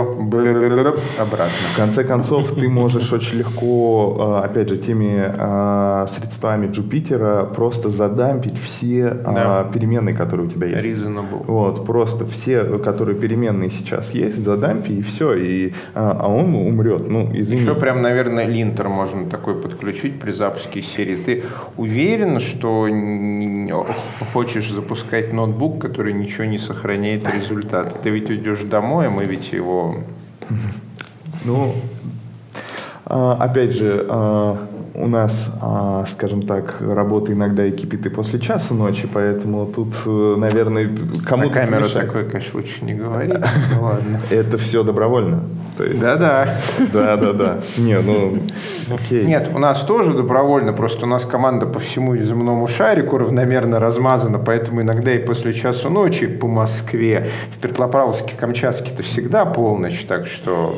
обратно. 1.20 1.48
В 1.74 1.78
конце 1.78 2.04
концов, 2.04 2.54
ты 2.54 2.68
можешь 2.70 3.12
очень 3.14 3.40
легко, 3.40 4.42
опять 4.44 4.70
же, 4.70 4.78
теми 4.78 5.34
средствами 6.08 6.68
Джупитера 6.72 7.46
просто 7.46 7.90
задампить 7.90 8.58
все 8.60 9.18
переменные, 9.74 10.16
которые 10.16 10.48
у 10.48 10.50
тебя 10.50 10.68
есть. 10.68 10.88
Reasonable. 10.88 11.44
Вот, 11.46 11.86
просто 11.86 12.26
все, 12.26 12.64
которые 12.80 13.18
переменные 13.18 13.70
сейчас 13.70 14.12
есть, 14.12 14.44
задампи 14.44 15.00
и 15.00 15.02
все, 15.02 15.34
и, 15.36 15.74
а, 15.94 16.28
он 16.28 16.56
умрет. 16.56 17.10
Ну, 17.10 17.30
извини. 17.34 17.62
Еще 17.62 17.76
прям, 17.76 18.02
наверное, 18.02 18.46
линтер 18.46 18.90
можно 18.90 19.30
такой 19.30 19.56
подключить 19.56 20.20
при 20.20 20.32
запуске 20.32 20.82
серии. 20.82 21.16
Ты 21.16 21.44
уверен, 21.78 22.40
что 22.40 22.88
хочешь 24.34 24.72
запускать 24.72 25.34
ноутбук, 25.34 25.82
который 25.82 26.14
ничего 26.14 26.46
не 26.46 26.58
сохраняет 26.58 27.30
результаты? 27.34 27.98
Ты 28.02 28.10
ведь 28.10 28.30
уйдешь 28.30 28.62
домой, 28.62 29.08
а 29.08 29.10
мы 29.10 29.26
ведь 29.26 29.52
его... 29.60 29.98
Ну, 31.46 31.76
а, 33.06 33.38
опять 33.40 33.72
же, 33.72 34.06
а, 34.10 34.69
у 34.96 35.08
нас, 35.08 35.48
а, 35.62 36.06
скажем 36.08 36.44
так, 36.44 36.82
работа 36.82 37.34
иногда 37.34 37.66
и 37.66 37.72
кипит 37.72 38.06
и 38.06 38.10
после 38.10 38.40
часа 38.40 38.74
ночи, 38.74 39.08
поэтому 39.12 39.66
тут, 39.66 39.94
э, 40.06 40.36
наверное, 40.38 40.88
На 40.88 41.24
кому-то 41.26 41.54
камеру 41.54 41.82
помешать. 41.82 42.08
такое, 42.08 42.24
конечно, 42.26 42.60
лучше 42.60 42.84
не 42.86 42.94
говорить. 42.94 43.34
Ну 43.74 43.84
ладно. 43.84 44.20
Это 44.30 44.58
все 44.58 44.84
добровольно. 44.84 45.44
Да-да. 45.78 46.56
да, 46.92 47.16
да, 47.16 47.34
да. 47.34 47.60
Не, 47.78 48.00
ну, 48.00 48.40
окей. 48.94 49.26
Нет, 49.26 49.50
у 49.54 49.60
нас 49.60 49.82
тоже 49.82 50.14
добровольно, 50.14 50.74
просто 50.74 51.06
у 51.06 51.10
нас 51.10 51.24
команда 51.24 51.66
по 51.66 51.80
всему 51.80 52.18
земному 52.18 52.68
шарику 52.68 53.18
равномерно 53.18 53.80
размазана, 53.80 54.40
поэтому 54.40 54.82
иногда 54.82 55.14
и 55.14 55.20
после 55.20 55.54
часу 55.54 55.90
ночи 55.90 56.28
по 56.28 56.48
Москве, 56.48 57.30
в 57.56 57.60
Петропавловске, 57.60 58.34
Камчатске-то 58.36 59.04
всегда 59.04 59.46
полночь, 59.46 60.06
так 60.06 60.28
что 60.28 60.76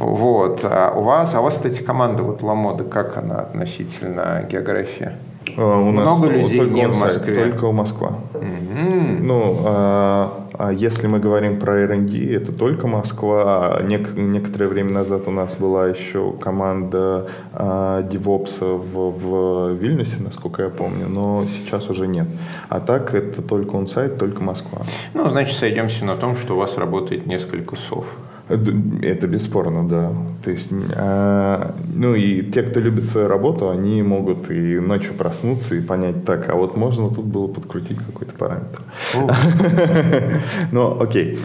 вот. 0.00 0.60
А 0.64 0.92
у 0.96 1.02
вас, 1.02 1.34
а 1.34 1.40
у 1.40 1.42
вас, 1.42 1.54
кстати, 1.54 1.82
команда 1.82 2.22
вот 2.22 2.42
Ламода, 2.42 2.84
как 2.84 3.18
она 3.18 3.40
относительно 3.40 4.46
географии? 4.50 5.12
А, 5.56 5.78
у 5.78 5.90
нас 5.92 6.04
Много 6.04 6.26
ну, 6.26 6.42
людей 6.42 6.58
только 6.58 6.74
не 6.74 6.86
в 6.86 6.98
Москве. 6.98 7.44
Только 7.44 7.64
у 7.66 7.72
Москва. 7.72 8.12
Мгм. 8.34 9.26
Ну, 9.26 9.56
а, 9.66 10.46
А 10.58 10.72
если 10.72 11.06
мы 11.06 11.20
говорим 11.20 11.58
про 11.58 11.80
R&D, 11.84 12.34
это 12.34 12.52
только 12.52 12.86
Москва. 12.86 13.80
Нек- 13.82 14.18
некоторое 14.18 14.68
время 14.68 14.92
назад 14.92 15.26
у 15.26 15.30
нас 15.30 15.54
была 15.54 15.88
еще 15.88 16.32
команда 16.32 17.28
а, 17.54 18.02
DevOps 18.02 18.58
в, 18.60 19.10
в 19.18 19.72
Вильнюсе, 19.74 20.16
насколько 20.18 20.62
я 20.62 20.68
помню, 20.68 21.08
но 21.08 21.44
сейчас 21.44 21.88
уже 21.88 22.06
нет. 22.06 22.26
А 22.68 22.80
так 22.80 23.14
это 23.14 23.42
только 23.42 23.76
он-сайт, 23.76 24.18
только 24.18 24.42
Москва. 24.42 24.82
Ну, 25.14 25.28
значит, 25.28 25.58
сойдемся 25.58 26.04
на 26.04 26.16
том, 26.16 26.36
что 26.36 26.54
у 26.54 26.58
вас 26.58 26.76
работает 26.76 27.26
несколько 27.26 27.76
сов. 27.76 28.06
Это 28.50 29.26
бесспорно, 29.26 29.88
да. 29.88 30.12
То 30.44 30.50
есть, 30.50 30.70
э, 30.72 31.70
ну 31.94 32.14
и 32.14 32.42
те, 32.50 32.62
кто 32.62 32.80
любит 32.80 33.04
свою 33.04 33.28
работу, 33.28 33.70
они 33.70 34.02
могут 34.02 34.50
и 34.50 34.80
ночью 34.80 35.14
проснуться 35.14 35.74
и 35.74 35.80
понять, 35.80 36.24
так, 36.24 36.48
а 36.48 36.54
вот 36.54 36.76
можно 36.76 37.10
тут 37.10 37.26
было 37.26 37.46
подкрутить 37.46 37.98
какой-то 37.98 38.34
параметр. 38.34 38.82
Ну, 40.72 41.00
окей. 41.00 41.38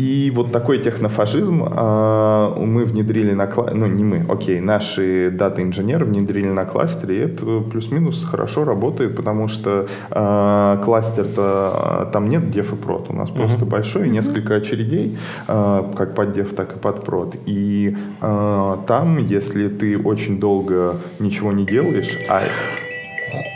А, 0.00 0.10
и 0.10 0.30
вот 0.30 0.52
такой 0.52 0.78
технофашизм 0.78 1.64
э, 1.64 2.54
мы 2.58 2.84
внедрили 2.84 3.32
на 3.32 3.46
кластере, 3.46 3.78
ну 3.78 3.86
не 3.86 4.04
мы, 4.04 4.24
окей, 4.28 4.60
наши 4.60 5.30
дата-инженеры 5.30 6.04
внедрили 6.04 6.48
на 6.48 6.64
кластере, 6.64 7.16
и 7.16 7.18
это 7.20 7.60
плюс-минус 7.60 8.24
хорошо 8.24 8.64
работает, 8.64 9.16
потому 9.16 9.48
что 9.48 9.86
э, 10.10 10.82
кластер-то, 10.84 12.08
там 12.12 12.28
нет 12.28 12.50
деф 12.50 12.72
и 12.72 12.76
прод, 12.76 13.06
у 13.10 13.12
нас 13.14 13.28
uh-huh. 13.28 13.36
просто 13.36 13.64
большой, 13.64 14.06
uh-huh. 14.06 14.10
несколько 14.10 14.54
очередей, 14.56 15.18
э, 15.48 15.92
как 15.96 16.14
под 16.14 16.32
деф, 16.32 16.54
так 16.54 16.76
и 16.76 16.78
под 16.78 17.04
прод. 17.04 17.36
И 17.46 17.96
э, 18.20 18.76
там, 18.86 19.18
если 19.18 19.68
ты 19.68 19.98
очень 19.98 20.40
долго 20.40 20.96
ничего 21.18 21.52
не 21.52 21.64
делаешь, 21.64 22.16
а... 22.28 22.40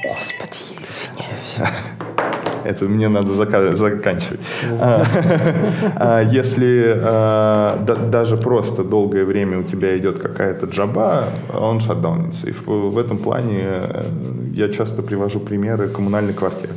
Господи, 0.04 0.59
я 0.70 0.85
извиняюсь. 0.85 1.72
Это 2.64 2.85
мне 2.87 3.09
надо 3.09 3.35
заканчивать. 3.74 4.40
А, 4.81 5.05
а, 5.96 6.22
если 6.22 6.94
а, 6.96 7.85
даже 8.11 8.37
просто 8.37 8.85
долгое 8.85 9.24
время 9.24 9.59
у 9.59 9.62
тебя 9.62 9.96
идет 9.98 10.18
какая-то 10.18 10.66
джаба, 10.66 11.24
он 11.53 11.81
шатдаунится. 11.81 12.48
И 12.48 12.53
в 12.53 12.98
этом 12.98 13.18
плане 13.18 13.62
э, 13.64 14.03
я 14.53 14.68
часто 14.68 15.03
привожу 15.03 15.40
примеры 15.40 15.88
коммунальной 15.88 16.33
квартиры. 16.33 16.72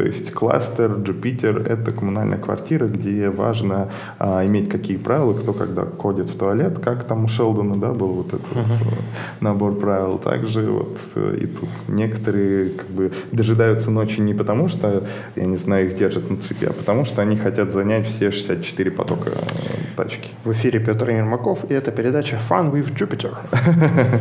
То 0.00 0.06
есть 0.06 0.32
кластер, 0.32 0.92
Jupyter— 0.92 1.62
это 1.68 1.92
коммунальная 1.92 2.38
квартира, 2.38 2.86
где 2.86 3.28
важно 3.28 3.90
а, 4.18 4.46
иметь 4.46 4.70
какие 4.70 4.96
правила, 4.96 5.34
кто 5.34 5.52
когда 5.52 5.84
ходит 5.84 6.30
в 6.30 6.38
туалет, 6.38 6.78
как 6.78 7.04
там 7.04 7.26
у 7.26 7.28
Шелдона 7.28 7.78
да, 7.78 7.92
был 7.92 8.08
вот 8.08 8.28
этот 8.28 8.40
uh-huh. 8.40 8.84
вот 8.84 8.94
набор 9.42 9.74
правил. 9.74 10.16
Также 10.16 10.70
вот 10.70 10.98
э, 11.16 11.36
и 11.42 11.46
тут 11.46 11.68
некоторые 11.88 12.70
как 12.70 12.86
бы 12.86 13.12
дожидаются 13.30 13.90
ночи 13.90 14.20
не 14.20 14.32
потому, 14.32 14.70
что, 14.70 15.06
я 15.36 15.44
не 15.44 15.58
знаю, 15.58 15.88
их 15.88 15.96
держат 15.96 16.30
на 16.30 16.38
цепи, 16.38 16.64
а 16.64 16.72
потому 16.72 17.04
что 17.04 17.20
они 17.20 17.36
хотят 17.36 17.70
занять 17.72 18.06
все 18.06 18.30
64 18.30 18.90
потока 18.92 19.32
э, 19.32 19.96
тачки. 19.98 20.30
В 20.44 20.52
эфире 20.52 20.80
Петр 20.80 21.10
Ермаков, 21.10 21.70
и 21.70 21.74
это 21.74 21.90
передача 21.92 22.40
Fun 22.48 22.72
with 22.72 22.96
Jupyter. 22.96 23.36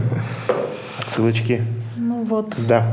Отсылочки. 1.00 1.62
Ну 1.96 2.26
вот. 2.26 2.54
Да. 2.68 2.86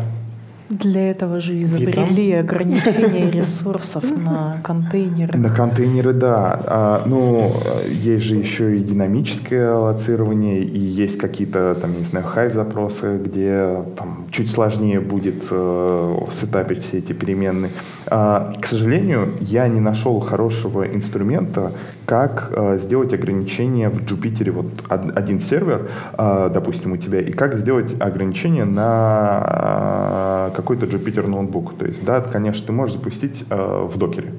Для 0.68 1.11
этого 1.11 1.38
же 1.40 1.62
изобрели 1.62 2.33
ограничение 2.33 3.31
ресурсов 3.31 4.05
на 4.05 4.59
контейнеры. 4.64 5.38
На 5.38 5.50
контейнеры, 5.50 6.12
да. 6.12 6.61
А, 6.66 7.02
ну, 7.07 7.52
есть 7.88 8.24
же 8.24 8.35
еще 8.35 8.76
и 8.76 8.81
динамическое 8.81 9.74
аллоцирование, 9.74 10.64
и 10.64 10.79
есть 10.79 11.18
какие-то, 11.18 11.76
там, 11.81 11.96
не 11.96 12.05
знаю, 12.05 12.26
хайв-запросы, 12.26 13.18
где 13.24 13.85
там, 13.96 14.26
чуть 14.33 14.50
сложнее 14.50 15.00
будет 15.00 15.44
э, 15.50 16.16
сетапить 16.40 16.85
все 16.85 16.98
эти 16.98 17.12
переменные. 17.12 17.70
А, 18.09 18.52
к 18.61 18.66
сожалению, 18.66 19.35
я 19.40 19.68
не 19.68 19.81
нашел 19.81 20.18
хорошего 20.18 20.85
инструмента, 20.85 21.72
как 22.07 22.50
э, 22.50 22.79
сделать 22.81 23.12
ограничение 23.12 23.88
в 23.88 24.00
Jupyter, 24.00 24.50
вот 24.50 24.66
один 24.88 25.40
сервер, 25.40 25.90
э, 26.16 26.50
допустим, 26.52 26.92
у 26.92 26.96
тебя, 26.96 27.20
и 27.20 27.33
как 27.33 27.57
сделать 27.57 28.00
ограничение 28.00 28.64
на 28.64 29.42
э, 29.44 30.25
какой-то 30.50 30.87
Jupyter 30.87 31.26
ноутбук. 31.26 31.76
То 31.78 31.87
есть, 31.87 32.04
да, 32.04 32.20
конечно, 32.20 32.66
ты 32.66 32.72
можешь 32.72 32.96
запустить 32.96 33.44
э, 33.48 33.88
в 33.92 33.96
докере. 33.98 34.32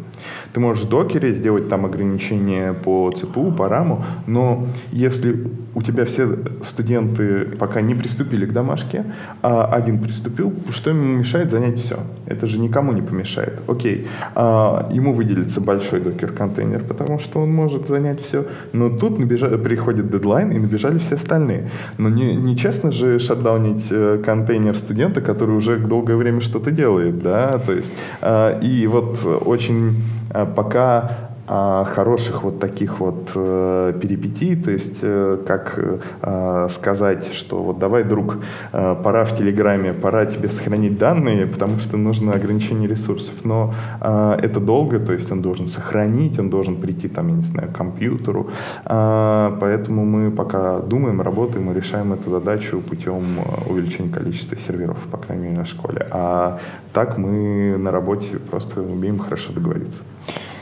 Ты 0.53 0.59
можешь 0.59 0.85
в 0.85 0.89
докере 0.89 1.33
сделать 1.33 1.69
там 1.69 1.85
ограничение 1.85 2.73
по 2.73 3.11
CPU, 3.11 3.55
по 3.55 3.69
раму, 3.69 4.03
но 4.25 4.65
если 4.91 5.47
у 5.75 5.81
тебя 5.81 6.05
все 6.05 6.39
студенты 6.63 7.45
пока 7.59 7.81
не 7.81 7.93
приступили 7.93 8.45
к 8.45 8.53
домашке, 8.53 9.05
а 9.41 9.65
один 9.65 9.99
приступил, 9.99 10.53
что 10.69 10.89
ему 10.89 11.03
мешает 11.19 11.51
занять 11.51 11.79
все? 11.79 11.99
Это 12.25 12.47
же 12.47 12.59
никому 12.59 12.93
не 12.93 13.01
помешает. 13.01 13.61
Окей, 13.67 14.07
а, 14.33 14.89
ему 14.91 15.13
выделится 15.13 15.61
большой 15.61 15.99
докер-контейнер, 15.99 16.83
потому 16.83 17.19
что 17.19 17.41
он 17.41 17.53
может 17.53 17.87
занять 17.87 18.21
все, 18.21 18.45
но 18.73 18.89
тут 18.89 19.19
набежа... 19.19 19.49
приходит 19.57 20.09
дедлайн, 20.09 20.51
и 20.51 20.59
набежали 20.59 20.97
все 20.97 21.15
остальные. 21.15 21.69
Но 21.97 22.09
не, 22.09 22.35
не 22.35 22.57
же 22.91 23.19
шатдаунить 23.19 23.85
э, 23.89 24.21
контейнер 24.23 24.75
студента, 24.75 25.21
который 25.21 25.55
уже 25.55 25.77
долгое 25.97 26.15
время 26.15 26.41
что-то 26.41 26.71
делает, 26.71 27.19
да, 27.21 27.57
то 27.57 27.73
есть, 27.73 27.91
э, 28.21 28.59
и 28.61 28.85
вот 28.87 29.17
очень 29.25 30.03
э, 30.29 30.45
пока 30.45 31.26
а, 31.49 31.85
хороших 31.85 32.43
вот 32.43 32.59
таких 32.59 32.99
вот 32.99 33.31
э, 33.35 33.93
перипетий, 34.01 34.55
то 34.55 34.69
есть 34.69 34.99
э, 35.01 35.37
как 35.47 35.79
э, 36.21 36.67
сказать, 36.69 37.33
что 37.33 37.63
вот 37.63 37.79
давай, 37.79 38.03
друг, 38.03 38.39
э, 38.73 38.95
пора 39.01 39.23
в 39.23 39.37
Телеграме, 39.37 39.93
пора 39.93 40.25
тебе 40.25 40.49
сохранить 40.49 40.97
данные, 40.97 41.47
потому 41.47 41.79
что 41.79 41.95
нужно 41.95 42.33
ограничение 42.33 42.89
ресурсов, 42.89 43.33
но 43.45 43.73
э, 44.01 44.39
это 44.43 44.59
долго, 44.59 44.99
то 44.99 45.13
есть 45.13 45.31
он 45.31 45.41
должен 45.41 45.67
сохранить, 45.69 46.37
он 46.37 46.49
должен 46.49 46.75
прийти 46.75 47.07
там, 47.07 47.29
я 47.29 47.35
не 47.35 47.43
знаю, 47.43 47.69
к 47.69 47.77
компьютеру, 47.77 48.49
э, 48.85 49.57
поэтому 49.61 50.05
мы 50.05 50.31
пока 50.31 50.79
думаем, 50.79 51.21
работаем 51.21 51.71
и 51.71 51.73
решаем 51.73 52.11
эту 52.11 52.29
задачу 52.29 52.81
путем 52.81 53.39
э, 53.39 53.71
увеличения 53.71 54.09
количества 54.09 54.57
серверов, 54.67 54.97
по 55.11 55.17
крайней 55.17 55.43
мере, 55.43 55.57
на 55.59 55.65
школе, 55.65 56.07
а 56.11 56.59
так 56.97 57.15
мы 57.19 57.77
на 57.77 57.91
работе 57.91 58.39
просто 58.49 58.81
умеем 58.81 59.19
хорошо 59.19 59.53
договориться. 59.53 60.01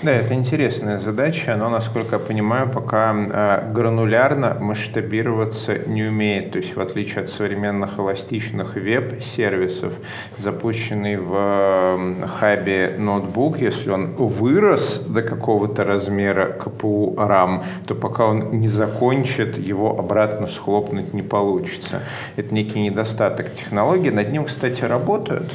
Да, 0.04 0.12
это 0.12 0.34
интересная 0.34 1.00
задача, 1.00 1.56
но, 1.56 1.70
насколько 1.70 2.18
я 2.18 2.20
понимаю, 2.20 2.70
пока 2.70 3.16
э, 3.16 3.72
гранулярно 3.72 4.58
масштабироваться 4.60 5.78
не 5.88 6.04
умеет. 6.04 6.52
То 6.52 6.60
есть, 6.60 6.76
в 6.76 6.82
отличие 6.82 7.24
от 7.24 7.30
современных 7.30 7.98
эластичных 8.00 8.76
веб-сервисов, 8.76 9.94
запущенный 10.38 11.16
в 11.16 12.18
хабе 12.38 12.96
ноутбук, 12.98 13.62
если 13.62 13.90
он 13.90 14.08
вырос 14.16 15.06
до 15.08 15.22
какого-то 15.22 15.86
размера 15.86 16.52
КПУ 16.52 17.16
RAM, 17.18 17.64
то 17.88 17.96
пока 17.96 18.26
он 18.26 18.60
не 18.60 18.68
закончит, 18.68 19.58
его 19.58 19.98
обратно 19.98 20.48
схлопнуть 20.48 21.14
не 21.14 21.24
получится. 21.24 22.02
Это 22.36 22.54
некий 22.54 22.82
недостаток 22.82 23.54
технологии. 23.54 24.10
Над 24.10 24.34
ним, 24.34 24.44
кстати, 24.44 24.84
работают. 24.84 25.50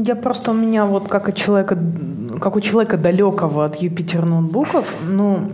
Я 0.00 0.14
просто 0.14 0.52
у 0.52 0.54
меня 0.54 0.86
вот 0.86 1.08
как 1.08 1.28
у 1.28 1.32
человека, 1.32 1.76
как 2.40 2.56
у 2.56 2.60
человека 2.60 2.96
далекого 2.96 3.64
от 3.64 3.76
Юпитер 3.76 4.24
ноутбуков, 4.24 4.86
ну 5.06 5.50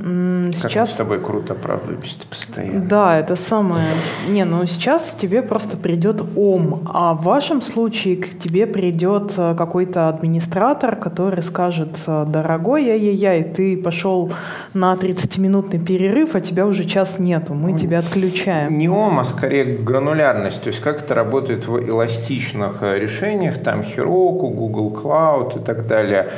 как 0.60 0.70
сейчас... 0.70 0.88
мы 0.88 0.94
с 0.94 0.96
тобой 0.96 1.20
круто 1.20 1.52
оправдываемся 1.52 2.16
постоянно. 2.28 2.80
Да, 2.80 3.18
это 3.18 3.36
самое. 3.36 3.86
Не, 4.28 4.44
ну 4.44 4.66
сейчас 4.66 5.14
тебе 5.14 5.42
просто 5.42 5.76
придет 5.76 6.22
ом, 6.36 6.82
а 6.92 7.14
в 7.14 7.22
вашем 7.24 7.62
случае 7.62 8.16
к 8.16 8.38
тебе 8.38 8.66
придет 8.66 9.34
э, 9.36 9.54
какой-то 9.56 10.08
администратор, 10.08 10.96
который 10.96 11.42
скажет, 11.42 11.98
э, 12.06 12.24
дорогой, 12.28 12.84
яй-яй-яй, 12.84 13.44
ты 13.44 13.76
пошел 13.76 14.32
на 14.74 14.94
30-минутный 14.94 15.78
перерыв, 15.78 16.34
а 16.34 16.40
тебя 16.40 16.66
уже 16.66 16.84
час 16.84 17.18
нету, 17.18 17.54
мы 17.54 17.78
тебя 17.78 17.98
отключаем. 17.98 18.78
Не 18.78 18.88
ом, 18.88 19.18
а 19.18 19.24
скорее 19.24 19.76
гранулярность. 19.76 20.62
То 20.62 20.68
есть 20.68 20.80
как 20.80 21.00
это 21.00 21.14
работает 21.14 21.66
в 21.66 21.78
эластичных 21.78 22.82
э, 22.82 22.98
решениях, 22.98 23.62
там 23.62 23.80
Heroku, 23.80 24.50
Google 24.50 24.90
Cloud 24.90 25.60
и 25.60 25.64
так 25.64 25.86
далее. 25.86 26.28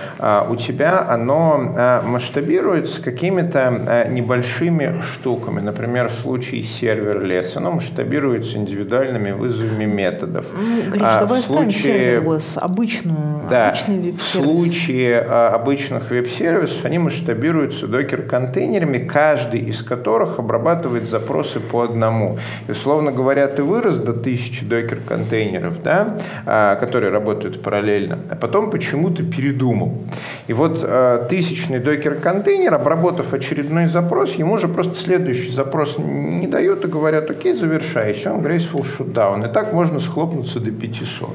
У 0.42 0.56
тебя 0.56 1.06
оно 1.08 2.02
масштабируется 2.04 3.02
какими-то 3.02 4.06
небольшими 4.10 5.00
штуками. 5.12 5.60
Например, 5.60 6.08
в 6.08 6.14
случае 6.14 6.62
сервер-лес, 6.62 7.56
оно 7.56 7.72
масштабируется 7.72 8.58
индивидуальными 8.58 9.32
вызовами 9.32 9.84
методов. 9.84 10.46
Ну, 10.54 10.90
Гриш, 10.90 11.02
а 11.02 11.20
давай 11.20 11.40
в 11.42 11.44
случае, 11.44 11.82
сервер-лес, 11.82 12.58
обычную, 12.60 13.42
да, 13.48 13.68
обычный 13.68 13.98
веб-сервис. 13.98 14.20
В 14.20 14.32
случае 14.32 15.26
а, 15.28 15.48
обычных 15.54 16.10
веб-сервисов 16.10 16.84
они 16.84 16.98
масштабируются 16.98 17.86
докер-контейнерами, 17.86 18.98
каждый 18.98 19.60
из 19.60 19.82
которых 19.82 20.38
обрабатывает 20.38 21.08
запросы 21.08 21.60
по 21.60 21.82
одному. 21.82 22.38
И, 22.68 22.72
условно 22.72 23.12
говоря, 23.12 23.46
ты 23.48 23.62
вырос 23.62 23.98
до 23.98 24.12
тысячи 24.12 24.64
докер-контейнеров, 24.64 25.82
да, 25.82 26.18
а, 26.44 26.76
которые 26.76 27.10
работают 27.10 27.62
параллельно, 27.62 28.18
а 28.30 28.36
потом 28.36 28.70
почему-то 28.70 29.22
передумал. 29.22 29.98
И 30.46 30.52
вот 30.52 30.80
э, 30.82 31.26
тысячный 31.28 31.78
докер-контейнер, 31.78 32.74
обработав 32.74 33.32
очередной 33.32 33.86
запрос, 33.86 34.32
ему 34.34 34.58
же 34.58 34.68
просто 34.68 34.94
следующий 34.94 35.50
запрос 35.50 35.98
не 35.98 36.46
дают 36.46 36.84
и 36.84 36.88
говорят, 36.88 37.30
окей, 37.30 37.54
завершай, 37.54 38.12
все, 38.12 38.30
он 38.30 38.40
graceful 38.40 38.84
shutdown. 38.84 39.48
И 39.48 39.52
так 39.52 39.72
можно 39.72 40.00
схлопнуться 40.00 40.60
до 40.60 40.70
500. 40.70 41.30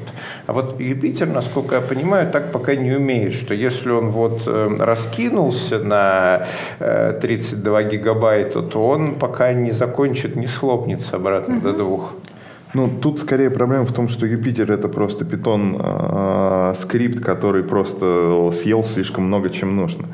А 0.46 0.52
вот 0.52 0.80
Юпитер, 0.80 1.28
насколько 1.28 1.76
я 1.76 1.80
понимаю, 1.80 2.30
так 2.30 2.52
пока 2.52 2.74
не 2.74 2.92
умеет, 2.92 3.34
что 3.34 3.54
если 3.54 3.90
он 3.90 4.08
вот 4.08 4.42
э, 4.46 4.76
раскинулся 4.78 5.78
на 5.78 6.46
э, 6.78 7.18
32 7.20 7.82
гигабайта, 7.84 8.62
то 8.62 8.88
он 8.88 9.14
пока 9.14 9.52
не 9.52 9.72
закончит, 9.72 10.36
не 10.36 10.46
схлопнется 10.46 11.16
обратно 11.16 11.60
до 11.60 11.72
двух. 11.72 12.14
Ну, 12.74 12.88
тут 12.88 13.18
скорее 13.18 13.50
проблема 13.50 13.84
в 13.84 13.92
том, 13.92 14.08
что 14.08 14.26
Юпитер 14.26 14.72
это 14.72 14.88
просто 14.88 15.24
питон 15.24 15.76
э, 15.78 16.74
скрипт, 16.80 17.20
который 17.20 17.62
просто 17.62 18.50
съел 18.54 18.84
слишком 18.84 19.24
много, 19.24 19.50
чем 19.50 19.76
нужно. 19.76 20.06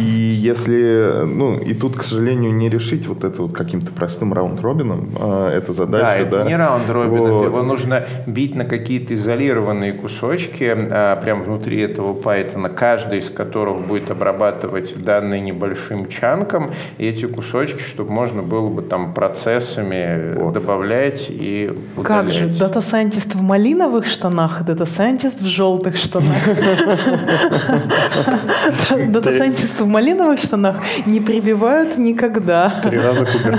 И 0.00 0.04
если, 0.04 1.24
ну, 1.24 1.58
и 1.58 1.72
тут, 1.72 1.96
к 1.96 2.02
сожалению, 2.02 2.52
не 2.52 2.68
решить 2.68 3.06
вот 3.06 3.22
это 3.22 3.42
вот 3.42 3.52
каким-то 3.52 3.92
простым 3.92 4.32
раунд-робином, 4.32 5.10
э, 5.20 5.52
это 5.56 5.72
задача, 5.72 6.04
да. 6.04 6.16
это 6.16 6.38
да? 6.38 6.44
не 6.44 6.56
round-robin, 6.56 7.18
Вот. 7.18 7.44
его 7.44 7.62
нужно 7.62 8.04
бить 8.26 8.56
на 8.56 8.64
какие-то 8.64 9.14
изолированные 9.14 9.92
кусочки, 9.92 10.64
а, 10.90 11.16
прям 11.16 11.42
внутри 11.42 11.80
этого 11.80 12.12
Python, 12.12 12.68
каждый 12.74 13.20
из 13.20 13.30
которых 13.30 13.86
будет 13.86 14.10
обрабатывать 14.10 15.02
данные 15.02 15.40
небольшим 15.40 16.08
chunk 16.08 16.47
ом, 16.47 16.70
и 16.98 17.06
эти 17.06 17.26
кусочки, 17.26 17.80
чтобы 17.80 18.10
можно 18.10 18.42
было 18.42 18.68
бы 18.68 18.82
там 18.82 19.14
процессами 19.14 20.34
Вот. 20.34 20.54
добавлять 20.54 21.26
и 21.28 21.72
Как 22.04 22.30
же, 22.30 22.46
дата-сайентист 22.46 23.34
в 23.34 23.42
малиновых 23.42 24.06
штанах, 24.06 24.64
дата-сайентист 24.64 25.40
в 25.40 25.46
желтых 25.46 25.96
штанах. 25.96 26.36
Дата-сайентист 29.08 29.80
в 29.80 29.86
малиновых 29.86 30.38
штанах 30.38 30.76
не 31.06 31.20
прибивают 31.20 31.98
никогда. 31.98 32.70
Три 32.82 32.98
раза 32.98 33.24
Купер. 33.24 33.58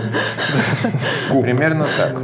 Примерно 1.42 1.86
так. 1.98 2.16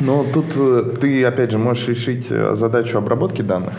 Но 0.00 0.24
тут 0.32 0.46
э, 0.56 0.96
ты, 1.00 1.24
опять 1.24 1.50
же, 1.50 1.58
можешь 1.58 1.88
решить 1.88 2.26
э, 2.30 2.56
задачу 2.56 2.98
обработки 2.98 3.42
данных. 3.42 3.74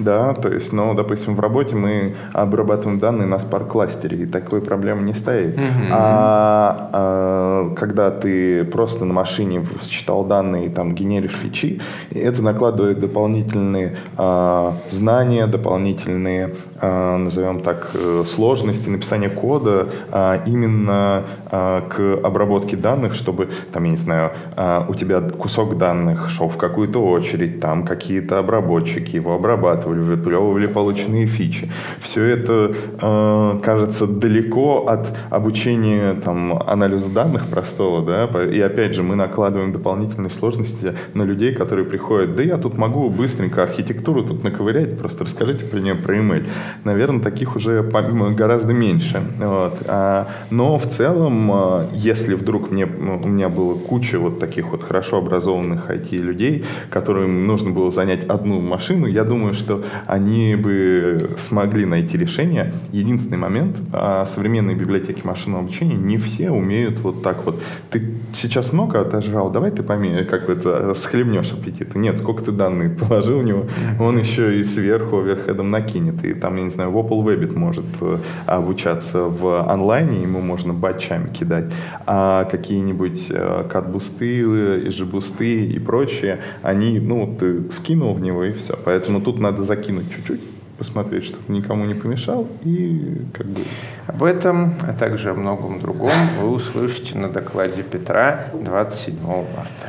Да, 0.00 0.32
то 0.32 0.48
есть, 0.48 0.72
ну, 0.72 0.94
допустим, 0.94 1.36
в 1.36 1.40
работе 1.40 1.76
мы 1.76 2.14
обрабатываем 2.32 2.98
данные 2.98 3.26
на 3.26 3.34
Spark 3.34 3.66
кластере, 3.68 4.24
и 4.24 4.26
такой 4.26 4.60
проблемы 4.62 5.02
не 5.02 5.14
стоит. 5.14 5.58
А, 5.90 6.90
а, 6.92 7.74
когда 7.74 8.10
ты 8.10 8.64
просто 8.64 9.04
на 9.04 9.12
машине 9.12 9.66
считал 9.82 10.24
данные 10.24 10.66
и 10.66 10.68
там 10.70 10.94
генеришь 10.94 11.34
фичи, 11.34 11.80
это 12.10 12.42
накладывает 12.42 13.00
дополнительные 13.00 13.96
а, 14.16 14.74
знания, 14.90 15.46
дополнительные, 15.46 16.54
а, 16.80 17.18
назовем 17.18 17.60
так, 17.60 17.90
э, 17.94 18.24
сложности 18.26 18.88
написания 18.88 19.28
кода 19.28 19.88
а, 20.10 20.42
именно 20.46 21.24
а, 21.50 21.82
к 21.88 22.24
обработке 22.24 22.76
данных, 22.76 23.14
чтобы, 23.14 23.50
там, 23.72 23.84
я 23.84 23.90
не 23.90 23.96
знаю, 23.96 24.32
а, 24.56 24.86
у 24.88 24.94
тебя 24.94 25.20
кусок 25.20 25.76
данных 25.76 26.30
шел 26.30 26.48
в 26.48 26.56
какую-то 26.56 27.04
очередь, 27.04 27.60
там 27.60 27.84
какие-то 27.84 28.38
обработчики 28.38 29.16
его 29.16 29.34
обрабатывали, 29.34 29.89
выплевывали 29.98 30.66
полученные 30.66 31.26
фичи. 31.26 31.70
Все 32.00 32.24
это 32.24 32.72
э, 33.00 33.60
кажется 33.62 34.06
далеко 34.06 34.86
от 34.86 35.12
обучения 35.30 36.14
там, 36.14 36.62
анализа 36.66 37.08
данных 37.08 37.48
простого, 37.48 38.04
да, 38.04 38.24
и 38.44 38.60
опять 38.60 38.94
же 38.94 39.02
мы 39.02 39.16
накладываем 39.16 39.72
дополнительные 39.72 40.30
сложности 40.30 40.94
на 41.14 41.22
людей, 41.22 41.54
которые 41.54 41.84
приходят, 41.84 42.36
да 42.36 42.42
я 42.42 42.56
тут 42.56 42.78
могу 42.78 43.08
быстренько 43.10 43.62
архитектуру 43.62 44.22
тут 44.22 44.44
наковырять, 44.44 44.98
просто 44.98 45.24
расскажите 45.24 45.64
про 45.64 45.80
нее 45.80 45.94
про 45.94 46.16
email. 46.16 46.46
Наверное, 46.84 47.20
таких 47.20 47.56
уже 47.56 47.82
гораздо 47.82 48.72
меньше. 48.72 49.22
Вот. 49.38 49.82
А, 49.86 50.28
но 50.50 50.78
в 50.78 50.86
целом, 50.86 51.50
э, 51.52 51.88
если 51.94 52.34
вдруг 52.34 52.70
мне, 52.70 52.86
у 52.86 53.28
меня 53.28 53.48
было 53.48 53.74
куча 53.74 54.18
вот 54.18 54.38
таких 54.40 54.70
вот 54.70 54.82
хорошо 54.82 55.18
образованных 55.18 55.90
IT-людей, 55.90 56.64
которым 56.90 57.46
нужно 57.46 57.70
было 57.70 57.90
занять 57.90 58.24
одну 58.24 58.60
машину, 58.60 59.06
я 59.06 59.24
думаю, 59.24 59.54
что 59.54 59.79
они 60.06 60.56
бы 60.56 61.30
смогли 61.38 61.86
найти 61.86 62.16
решение. 62.18 62.72
Единственный 62.92 63.38
момент, 63.38 63.80
а, 63.92 64.26
современные 64.26 64.76
библиотеки 64.76 65.24
машинного 65.24 65.64
обучения 65.64 65.96
не 65.96 66.18
все 66.18 66.50
умеют 66.50 67.00
вот 67.00 67.22
так 67.22 67.44
вот. 67.44 67.60
Ты 67.90 68.14
сейчас 68.34 68.72
много 68.72 69.00
отожрал, 69.00 69.50
давай 69.50 69.70
ты 69.70 69.82
поменяй, 69.82 70.24
как 70.24 70.46
бы 70.46 70.52
это, 70.54 70.94
схлебнешь 70.94 71.52
аппетита. 71.52 71.98
Нет, 71.98 72.18
сколько 72.18 72.44
ты 72.44 72.52
данные 72.52 72.90
положил 73.08 73.38
у 73.38 73.42
него, 73.42 73.66
он 73.98 74.18
еще 74.18 74.58
и 74.58 74.64
сверху 74.64 75.18
оверхедом 75.18 75.70
накинет. 75.70 76.24
И 76.24 76.34
там, 76.34 76.56
я 76.56 76.64
не 76.64 76.70
знаю, 76.70 76.90
Wopple 76.90 77.24
Webbit 77.24 77.56
может 77.56 77.84
э, 78.00 78.18
обучаться 78.46 79.24
в 79.24 79.70
онлайне, 79.70 80.22
ему 80.22 80.40
можно 80.40 80.72
батчами 80.72 81.28
кидать. 81.32 81.66
А 82.06 82.44
какие-нибудь 82.44 83.26
э, 83.30 83.64
кат-бусты, 83.70 84.40
ежебусты 84.86 85.66
и 85.66 85.78
прочие, 85.78 86.40
они, 86.62 86.98
ну, 86.98 87.36
ты 87.38 87.62
вкинул 87.62 88.14
в 88.14 88.20
него 88.20 88.44
и 88.44 88.52
все. 88.52 88.78
Поэтому 88.84 89.20
тут 89.20 89.38
надо 89.38 89.62
закинуть 89.70 90.10
чуть-чуть, 90.12 90.40
посмотреть, 90.78 91.26
чтобы 91.26 91.44
никому 91.52 91.84
не 91.84 91.94
помешал, 91.94 92.48
и 92.64 93.18
как 93.32 93.46
бы... 93.46 93.62
Об 94.08 94.24
этом, 94.24 94.74
а 94.82 94.92
также 94.92 95.30
о 95.30 95.34
многом 95.34 95.78
другом 95.78 96.12
вы 96.40 96.50
услышите 96.50 97.16
на 97.16 97.28
докладе 97.28 97.82
Петра 97.84 98.46
27 98.52 99.14
марта. 99.24 99.88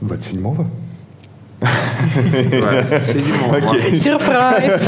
27-го? 0.00 0.66
27 1.60 3.50
марта. 3.50 3.96
Сюрприз. 3.96 4.84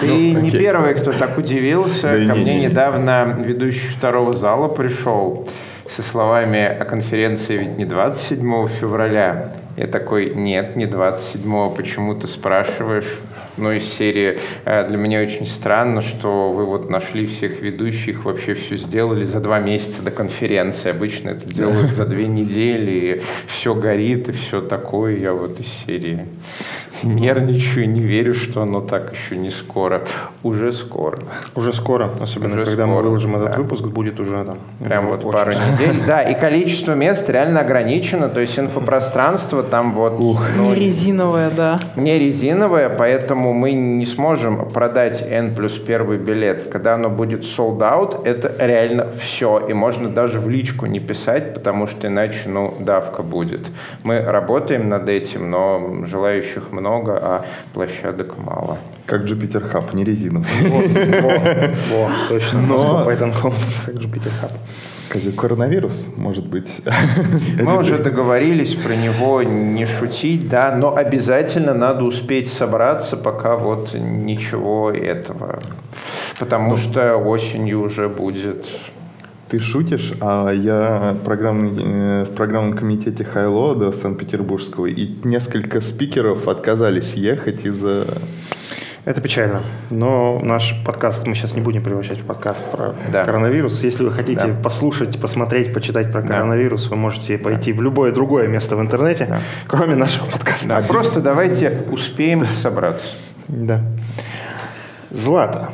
Ты 0.00 0.06
Ну, 0.06 0.40
не 0.42 0.50
первый, 0.52 0.94
кто 0.94 1.12
так 1.12 1.38
удивился. 1.38 2.08
Ко 2.12 2.18
не, 2.18 2.26
мне 2.26 2.44
не, 2.44 2.60
не. 2.60 2.66
недавно 2.66 3.36
ведущий 3.44 3.88
второго 3.88 4.32
зала 4.32 4.68
пришел 4.68 5.48
со 5.90 6.02
словами 6.02 6.64
о 6.64 6.84
конференции 6.84 7.56
ведь 7.56 7.78
не 7.78 7.84
27 7.84 8.68
февраля. 8.68 9.52
Я 9.76 9.86
такой, 9.86 10.34
нет, 10.34 10.74
не 10.74 10.86
27 10.86 11.74
почему 11.74 12.14
ты 12.14 12.26
спрашиваешь? 12.26 13.18
Ну, 13.56 13.72
из 13.72 13.84
серии 13.84 14.38
э, 14.64 14.86
для 14.86 14.98
меня 14.98 15.22
очень 15.22 15.46
странно, 15.46 16.02
что 16.02 16.52
вы 16.52 16.66
вот 16.66 16.90
нашли 16.90 17.26
всех 17.26 17.62
ведущих, 17.62 18.24
вообще 18.24 18.54
все 18.54 18.76
сделали 18.76 19.24
за 19.24 19.40
два 19.40 19.60
месяца 19.60 20.02
до 20.02 20.10
конференции. 20.10 20.90
Обычно 20.90 21.30
это 21.30 21.46
делают 21.46 21.92
за 21.92 22.04
две 22.04 22.26
недели, 22.26 22.90
и 22.90 23.22
все 23.46 23.74
горит, 23.74 24.28
и 24.28 24.32
все 24.32 24.60
такое. 24.60 25.16
Я 25.16 25.32
вот 25.32 25.58
из 25.58 25.68
серии 25.86 26.26
нервничаю, 27.02 27.88
не 27.88 28.00
верю, 28.00 28.34
что 28.34 28.62
оно 28.62 28.80
так 28.80 29.12
еще 29.12 29.36
не 29.36 29.50
скоро. 29.50 30.02
Уже 30.42 30.72
скоро. 30.72 31.16
Уже 31.54 31.72
скоро, 31.72 32.10
особенно 32.20 32.54
Уже 32.54 32.64
когда 32.64 32.86
мы 32.86 32.94
скоро, 32.94 33.04
выложим 33.06 33.36
этот 33.36 33.52
да. 33.52 33.58
выпуск, 33.58 33.84
будет 33.84 34.20
уже 34.20 34.44
там. 34.44 34.58
Прям 34.82 35.04
ну, 35.04 35.10
вот 35.10 35.24
очень 35.24 35.32
пару 35.32 35.52
недель. 35.52 36.02
Да, 36.06 36.22
и 36.22 36.38
количество 36.38 36.92
мест 36.92 37.28
реально 37.28 37.60
ограничено, 37.60 38.28
то 38.28 38.40
есть 38.40 38.58
инфопространство 38.58 39.62
там 39.62 39.92
вот 39.92 40.18
ну, 40.18 40.36
Не 40.58 40.74
резиновая, 40.74 41.50
да. 41.50 41.78
не 41.96 42.18
резиновое, 42.18 42.88
поэтому 42.88 43.45
мы 43.52 43.72
не 43.72 44.06
сможем 44.06 44.68
продать 44.70 45.22
N 45.22 45.54
плюс 45.54 45.72
первый 45.72 46.18
билет. 46.18 46.68
Когда 46.70 46.94
оно 46.94 47.10
будет 47.10 47.42
sold 47.42 47.78
out, 47.78 48.26
это 48.26 48.54
реально 48.58 49.10
все. 49.12 49.66
И 49.68 49.72
можно 49.72 50.08
даже 50.08 50.38
в 50.40 50.48
личку 50.48 50.86
не 50.86 51.00
писать, 51.00 51.54
потому 51.54 51.86
что 51.86 52.06
иначе, 52.06 52.48
ну, 52.48 52.74
давка 52.80 53.22
будет. 53.22 53.68
Мы 54.02 54.20
работаем 54.20 54.88
над 54.88 55.08
этим, 55.08 55.50
но 55.50 56.04
желающих 56.04 56.72
много, 56.72 57.18
а 57.20 57.44
площадок 57.74 58.38
мало. 58.38 58.78
Как 59.06 59.22
Jupyter 59.22 59.70
Hub, 59.72 59.94
не 59.94 60.04
резиновый. 60.04 60.46
Вот, 60.68 60.86
во, 61.22 61.28
во, 61.96 62.10
точно. 62.28 62.60
Но- 62.60 63.04
Python 63.08 63.32
Hub, 63.42 63.54
как 63.84 63.94
Jupyter 63.94 64.32
Hub. 64.42 64.52
Как 65.08 65.22
же 65.22 65.32
Коронавирус, 65.32 66.06
может 66.16 66.46
быть. 66.46 66.68
Мы 67.62 67.78
уже 67.78 67.98
договорились 67.98 68.74
про 68.74 68.96
него 68.96 69.42
не 69.42 69.86
шутить, 69.86 70.48
да, 70.48 70.74
но 70.76 70.96
обязательно 70.96 71.74
надо 71.74 72.04
успеть 72.04 72.52
собраться, 72.52 73.16
пока 73.16 73.56
вот 73.56 73.94
ничего 73.94 74.90
этого. 74.90 75.60
Потому 76.38 76.76
что 76.76 77.16
осенью 77.16 77.82
уже 77.82 78.08
будет 78.08 78.66
Ты 79.48 79.60
шутишь, 79.60 80.12
а 80.20 80.50
я 80.50 81.16
программный, 81.24 81.82
э, 81.84 82.24
в 82.24 82.34
программном 82.34 82.76
комитете 82.76 83.24
Хайлода 83.24 83.92
Санкт-Петербургского, 83.92 84.86
и 84.86 85.08
несколько 85.22 85.80
спикеров 85.80 86.48
отказались 86.48 87.14
ехать 87.14 87.64
из-за... 87.64 88.06
Это 89.06 89.20
печально. 89.20 89.62
Но 89.88 90.40
наш 90.42 90.74
подкаст 90.84 91.28
мы 91.28 91.36
сейчас 91.36 91.54
не 91.54 91.60
будем 91.60 91.80
превращать 91.84 92.18
в 92.18 92.24
подкаст 92.26 92.68
про 92.72 92.96
Да. 93.12 93.24
коронавирус. 93.24 93.84
Если 93.84 94.02
вы 94.02 94.10
хотите 94.10 94.48
Да. 94.48 94.54
послушать, 94.64 95.20
посмотреть, 95.20 95.72
почитать 95.72 96.10
про 96.10 96.22
Да. 96.22 96.26
коронавирус, 96.28 96.90
вы 96.90 96.96
можете 96.96 97.38
пойти 97.38 97.72
в 97.72 97.80
любое 97.80 98.10
другое 98.10 98.48
место 98.48 98.74
в 98.74 98.80
интернете, 98.80 99.26
Да. 99.26 99.38
кроме 99.68 99.94
нашего 99.94 100.26
подкаста. 100.26 100.66
Да, 100.68 100.80
просто 100.82 101.20
давайте 101.20 101.84
успеем 101.92 102.44
собраться. 102.60 103.06
Да. 103.46 103.80
Злата. 105.10 105.70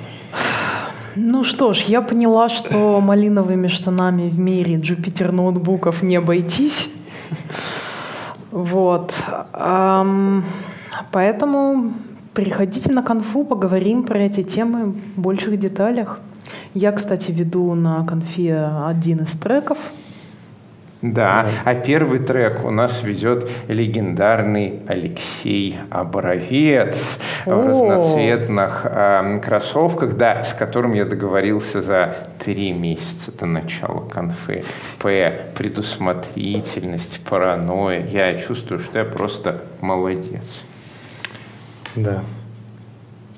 Ну 1.17 1.43
что 1.43 1.73
ж, 1.73 1.79
я 1.89 2.03
поняла, 2.03 2.51
что 2.51 3.01
малиновыми 3.01 3.69
штанами 3.69 4.29
в 4.29 4.39
мире 4.39 4.75
Jupyter 4.75 5.31
ноутбуков 5.33 6.03
не 6.03 6.17
обойтись. 6.17 6.91
Вот. 8.51 9.15
Поэтому 11.11 11.95
Приходите 12.35 12.93
на 12.93 13.03
конфу, 13.03 13.45
поговорим 13.45 14.05
про 14.05 14.19
эти 14.19 14.43
темы 14.43 14.95
в 15.17 15.21
больших 15.21 15.59
деталях. 15.59 16.19
Я, 16.75 16.93
кстати, 16.93 17.31
веду 17.31 17.75
на 17.75 18.05
конфе 18.07 18.71
один 18.87 19.21
из 19.21 19.33
треков– 19.33 19.79
да, 21.03 21.49
а 21.65 21.75
первый 21.75 22.21
трек 22.21 22.65
у 22.65 22.71
нас 22.71 23.03
везет 23.03 23.51
легендарный 23.67 24.83
Алексей 24.87 25.77
Оборовец 25.91 27.19
в 27.45 27.51
разноцветных 27.51 28.83
э, 28.85 29.41
кроссовках, 29.45 30.17
да, 30.17 30.45
с 30.45 30.55
которым 30.55 30.93
я 30.93 31.05
договорился 31.05 31.83
за 31.83 32.15
три 32.39 32.71
месяца 32.71 33.33
до 33.37 33.47
начала 33.47 34.09
конфы. 34.09 34.63
П. 35.01 35.41
Предусмотрительность, 35.59 37.21
паранойя. 37.29 38.07
Я 38.07 38.39
чувствую, 38.39 38.79
что 38.79 39.01
я 39.01 39.05
просто 39.05 39.61
молодец. 39.81 40.45
Да, 41.97 42.23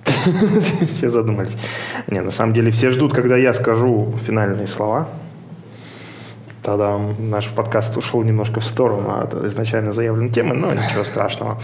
все 0.87 1.09
задумались. 1.09 1.57
Не, 2.09 2.21
на 2.21 2.31
самом 2.31 2.55
деле 2.55 2.71
все 2.71 2.91
ждут, 2.91 3.13
когда 3.13 3.37
я 3.37 3.53
скажу 3.53 4.15
финальные 4.25 4.67
слова. 4.67 5.09
Тогда 6.65 6.99
наш 7.19 7.51
подкаст 7.51 7.95
ушел 7.99 8.23
немножко 8.23 8.61
в 8.61 8.65
сторону 8.65 9.21
от 9.21 9.35
изначально 9.45 9.93
заявленной 9.93 10.31
темы, 10.31 10.55
но 10.55 10.73
ничего 10.73 11.05
страшного. 11.05 11.59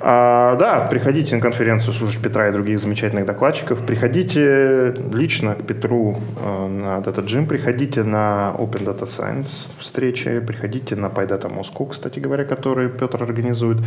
А, 0.00 0.54
да, 0.54 0.86
приходите 0.88 1.34
на 1.34 1.42
конференцию 1.42 1.92
слушать 1.92 2.22
Петра 2.22 2.48
и 2.48 2.52
других 2.52 2.78
замечательных 2.78 3.26
докладчиков. 3.26 3.84
Приходите 3.84 4.94
лично 5.12 5.56
к 5.56 5.66
Петру 5.66 6.18
э, 6.40 6.68
на 6.68 6.98
Data 6.98 7.24
Gym, 7.24 7.46
приходите 7.46 8.04
на 8.04 8.54
Open 8.56 8.84
Data 8.84 9.06
Science 9.06 9.68
встречи, 9.80 10.38
приходите 10.38 10.94
на 10.94 11.06
PyData 11.06 11.52
Moscow, 11.52 11.90
кстати 11.90 12.20
говоря, 12.20 12.44
который 12.44 12.88
Петр 12.90 13.20
организует. 13.20 13.78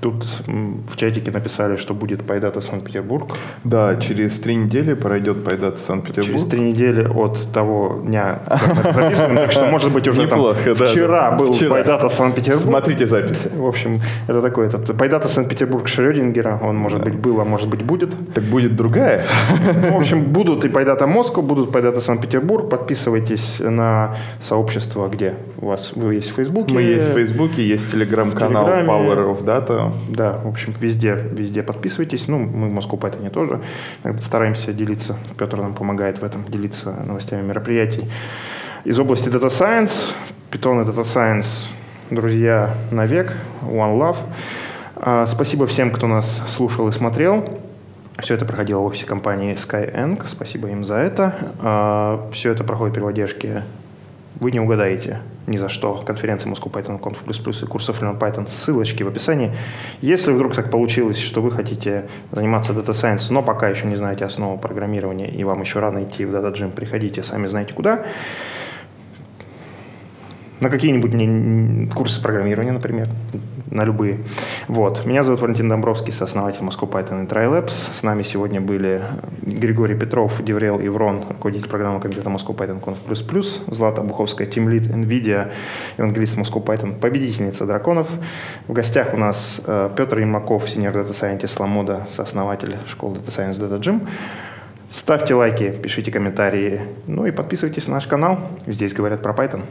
Тут 0.00 0.26
в 0.46 0.96
чатике 0.96 1.30
написали, 1.30 1.76
что 1.76 1.94
будет 1.94 2.22
PyData 2.22 2.60
Санкт-Петербург. 2.60 3.36
Да, 3.62 3.94
через 3.94 4.40
три 4.40 4.56
недели 4.56 4.94
пройдет 4.94 5.36
PyData 5.46 5.78
Санкт-Петербург. 5.78 6.26
Через 6.26 6.46
три 6.46 6.60
недели 6.60 7.06
от 7.06 7.52
того 7.52 8.02
дня, 8.04 8.40
как 8.48 8.74
мы 8.74 8.80
это 8.80 8.92
записываем, 8.92 9.36
так 9.36 9.52
что, 9.52 9.66
может 9.66 9.92
быть, 9.92 9.99
уже 10.08 10.22
Неплохо, 10.22 10.64
там 10.64 10.74
да, 10.74 10.86
вчера 10.86 11.30
да. 11.30 11.36
был 11.36 11.52
Вчера. 11.52 11.70
Пайдата 11.70 12.08
Санкт-Петербург. 12.08 12.64
Смотрите 12.64 13.06
записи. 13.06 13.50
В 13.54 13.66
общем, 13.66 14.00
это 14.26 14.42
такой 14.42 14.66
этот 14.66 14.96
Пайдата 14.96 15.28
Санкт-Петербург 15.28 15.88
Шрёдингера. 15.88 16.58
Он, 16.62 16.76
может 16.76 17.02
быть, 17.02 17.14
был, 17.14 17.40
а 17.40 17.44
может 17.44 17.68
быть, 17.68 17.82
будет. 17.82 18.10
Так 18.34 18.44
будет 18.44 18.76
другая. 18.76 19.24
В 19.90 19.96
общем, 19.96 20.24
будут 20.24 20.64
и 20.64 20.68
Пайдата 20.68 21.06
Москва, 21.06 21.42
будут 21.42 21.72
Пайдата 21.72 22.00
Санкт-Петербург. 22.00 22.68
Подписывайтесь 22.68 23.60
на 23.60 24.14
сообщество, 24.40 25.08
где 25.08 25.34
у 25.60 25.66
вас 25.66 25.92
вы 25.94 26.14
есть 26.14 26.30
в 26.30 26.34
Фейсбуке. 26.34 26.74
Мы 26.74 26.82
есть 26.82 27.08
в 27.08 27.12
Фейсбуке, 27.12 27.66
есть 27.66 27.90
телеграм-канал. 27.90 28.68
Power 28.68 29.36
of 29.36 29.44
Data. 29.44 29.92
Да, 30.08 30.38
в 30.44 30.48
общем, 30.48 30.72
везде, 30.80 31.18
везде 31.32 31.62
подписывайтесь. 31.62 32.28
Ну, 32.28 32.38
мы 32.38 32.68
в 32.68 32.72
Москву 32.72 32.98
Python 32.98 33.30
тоже 33.30 33.60
иногда 34.04 34.22
стараемся 34.22 34.72
делиться. 34.72 35.16
Петр 35.38 35.58
нам 35.58 35.74
помогает 35.74 36.20
в 36.20 36.24
этом 36.24 36.44
делиться 36.48 36.94
новостями 37.06 37.42
мероприятий. 37.42 38.08
Из 38.82 38.98
области 38.98 39.28
Data 39.28 39.48
Science, 39.48 40.14
Python 40.50 40.82
и 40.82 40.88
Data 40.88 41.02
Science, 41.02 41.68
друзья, 42.08 42.74
навек, 42.90 43.34
One 43.60 43.98
Love. 43.98 44.16
А, 44.96 45.26
Спасибо 45.26 45.66
всем, 45.66 45.90
кто 45.90 46.06
нас 46.06 46.40
слушал 46.48 46.88
и 46.88 46.92
смотрел. 46.92 47.44
Все 48.20 48.34
это 48.34 48.46
проходило 48.46 48.80
в 48.80 48.86
офисе 48.86 49.04
компании 49.04 49.54
Skyeng. 49.54 50.26
Спасибо 50.26 50.68
им 50.68 50.84
за 50.84 50.94
это. 50.94 51.34
А, 51.60 52.30
Все 52.32 52.52
это 52.52 52.64
проходит 52.64 52.94
при 52.94 53.02
поддержке 53.02 53.64
вы 54.40 54.52
не 54.52 54.60
угадаете 54.60 55.18
ни 55.46 55.58
за 55.58 55.68
что. 55.68 55.94
Конференция 56.06 56.50
Moscow 56.50 56.70
Python 56.72 56.98
Conf++ 56.98 57.62
и 57.62 57.66
курсов 57.66 58.00
Learn 58.02 58.18
Python. 58.18 58.48
Ссылочки 58.48 59.02
в 59.02 59.08
описании. 59.08 59.52
Если 60.00 60.32
вдруг 60.32 60.54
так 60.54 60.70
получилось, 60.70 61.18
что 61.18 61.42
вы 61.42 61.50
хотите 61.50 62.06
заниматься 62.32 62.72
Data 62.72 62.92
Science, 62.92 63.26
но 63.30 63.42
пока 63.42 63.68
еще 63.68 63.86
не 63.86 63.96
знаете 63.96 64.24
основу 64.24 64.56
программирования 64.56 65.28
и 65.28 65.44
вам 65.44 65.60
еще 65.60 65.80
рано 65.80 66.04
идти 66.04 66.24
в 66.24 66.34
Data 66.34 66.52
Gym, 66.54 66.70
приходите, 66.70 67.22
сами 67.22 67.48
знаете 67.48 67.74
куда. 67.74 68.04
На 70.60 70.68
какие-нибудь 70.68 71.94
курсы 71.94 72.20
программирования, 72.20 72.72
например, 72.72 73.08
на 73.70 73.84
любые. 73.84 74.18
Вот. 74.68 75.06
Меня 75.06 75.22
зовут 75.22 75.40
Валентин 75.40 75.70
Домбровский, 75.70 76.12
сооснователь 76.12 76.60
Moscow 76.60 76.90
Python 76.90 77.24
и 77.24 77.26
TriLabs. 77.26 77.72
С 77.94 78.02
нами 78.02 78.22
сегодня 78.22 78.60
были 78.60 79.02
Григорий 79.40 79.94
Петров, 79.94 80.44
Деврел 80.44 80.78
Иврон, 80.78 81.24
руководитель 81.30 81.68
программы 81.68 81.98
комитета 82.00 82.28
Moscow 82.28 82.54
Python 82.54 82.78
Conf++, 82.82 83.72
Злата 83.72 84.02
Буховская, 84.02 84.46
тимлид 84.46 84.82
NVIDIA, 84.82 85.50
евангелист 85.96 86.36
Moscow 86.36 86.62
Python, 86.62 86.98
победительница 86.98 87.64
драконов. 87.64 88.08
В 88.68 88.74
гостях 88.74 89.14
у 89.14 89.16
нас 89.16 89.62
э, 89.66 89.90
Петр 89.96 90.22
Имаков, 90.22 90.66
senior 90.66 90.92
data 90.92 91.12
scientist 91.12 91.58
Ламода, 91.58 92.06
сооснователь 92.10 92.76
школы 92.86 93.16
Data 93.16 93.28
Science 93.28 93.60
Data 93.60 93.80
Gym. 93.80 94.06
Ставьте 94.90 95.34
лайки, 95.34 95.70
пишите 95.70 96.10
комментарии, 96.10 96.82
ну 97.06 97.24
и 97.24 97.30
подписывайтесь 97.30 97.86
на 97.86 97.94
наш 97.94 98.06
канал. 98.06 98.40
Здесь 98.66 98.92
говорят 98.92 99.22
про 99.22 99.32
Python. 99.32 99.62